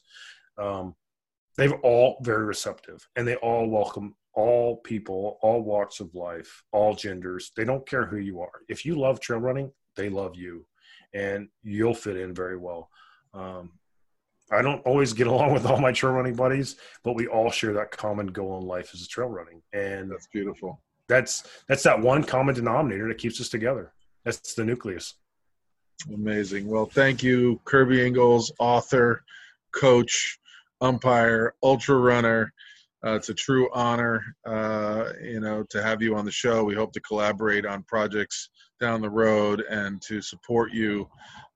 [0.57, 0.95] Um,
[1.57, 6.95] they've all very receptive and they all welcome all people, all walks of life, all
[6.95, 7.51] genders.
[7.57, 8.61] They don't care who you are.
[8.69, 10.65] If you love trail running, they love you
[11.13, 12.89] and you'll fit in very well.
[13.33, 13.71] Um,
[14.53, 17.73] I don't always get along with all my trail running buddies, but we all share
[17.73, 19.61] that common goal in life as trail running.
[19.73, 23.93] And that's beautiful that's that's that one common denominator that keeps us together.
[24.23, 25.15] That's the nucleus.
[26.13, 26.67] Amazing.
[26.67, 29.23] Well, thank you, Kirby Ingles, author,
[29.73, 30.39] coach,
[30.81, 32.51] umpire, ultra runner.
[33.05, 36.63] Uh, it's a true honor, uh, you know, to have you on the show.
[36.63, 38.49] We hope to collaborate on projects
[38.79, 41.07] down the road and to support you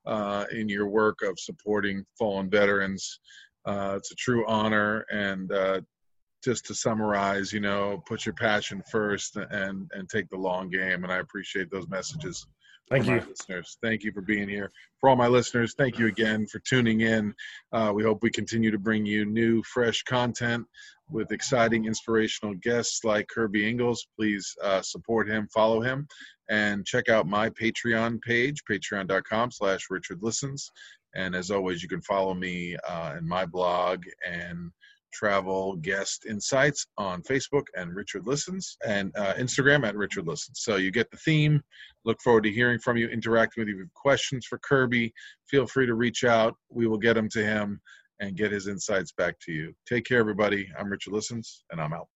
[0.06, 3.20] uh, in your work of supporting fallen veterans.
[3.66, 5.82] Uh, it's a true honor, and uh,
[6.44, 11.04] just to summarize, you know, put your passion first and and take the long game.
[11.04, 12.46] And I appreciate those messages.
[12.90, 13.78] Thank you, listeners.
[13.84, 14.72] Thank you for being here.
[15.00, 17.36] For all my listeners, thank you again for tuning in.
[17.72, 20.66] Uh, we hope we continue to bring you new, fresh content
[21.08, 24.08] with exciting, inspirational guests like Kirby Ingles.
[24.18, 26.08] Please uh, support him, follow him,
[26.50, 30.72] and check out my Patreon page, patreon.com slash Richard Listens.
[31.16, 34.72] And as always, you can follow me uh, in my blog and
[35.12, 40.62] travel guest insights on Facebook and Richard Listens and uh, Instagram at Richard Listens.
[40.62, 41.62] So you get the theme.
[42.05, 43.80] Look forward to hearing from you, interacting with you.
[43.80, 45.14] Have questions for Kirby,
[45.47, 46.55] feel free to reach out.
[46.70, 47.82] We will get them to him
[48.20, 49.74] and get his insights back to you.
[49.88, 50.70] Take care, everybody.
[50.78, 52.07] I'm Richard Listens, and I'm out.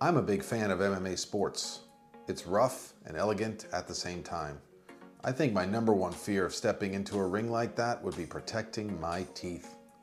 [0.00, 1.80] I'm a big fan of MMA sports.
[2.28, 4.58] It's rough and elegant at the same time.
[5.22, 8.24] I think my number one fear of stepping into a ring like that would be
[8.24, 9.76] protecting my teeth.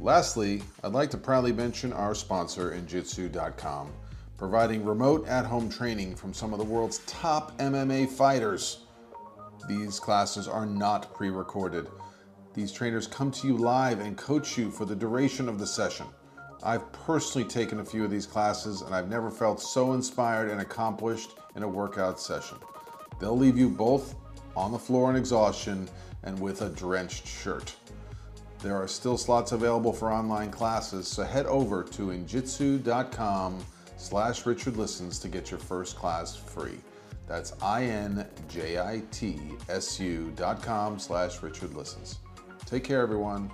[0.00, 3.92] Lastly, I'd like to proudly mention our sponsor, Injitsu.com,
[4.36, 8.84] providing remote at home training from some of the world's top MMA fighters.
[9.68, 11.88] These classes are not pre recorded.
[12.54, 16.06] These trainers come to you live and coach you for the duration of the session.
[16.62, 20.60] I've personally taken a few of these classes and I've never felt so inspired and
[20.60, 22.58] accomplished in a workout session.
[23.20, 24.14] They'll leave you both
[24.56, 25.88] on the floor in exhaustion
[26.22, 27.74] and with a drenched shirt.
[28.60, 33.64] There are still slots available for online classes, so head over to injitsu.com
[33.96, 36.80] slash Richard Listens to get your first class free.
[37.26, 38.22] That's I-N-J-I-T-S-U
[40.34, 42.18] dot com slash Richard Listens.
[42.66, 43.50] Take care, everyone.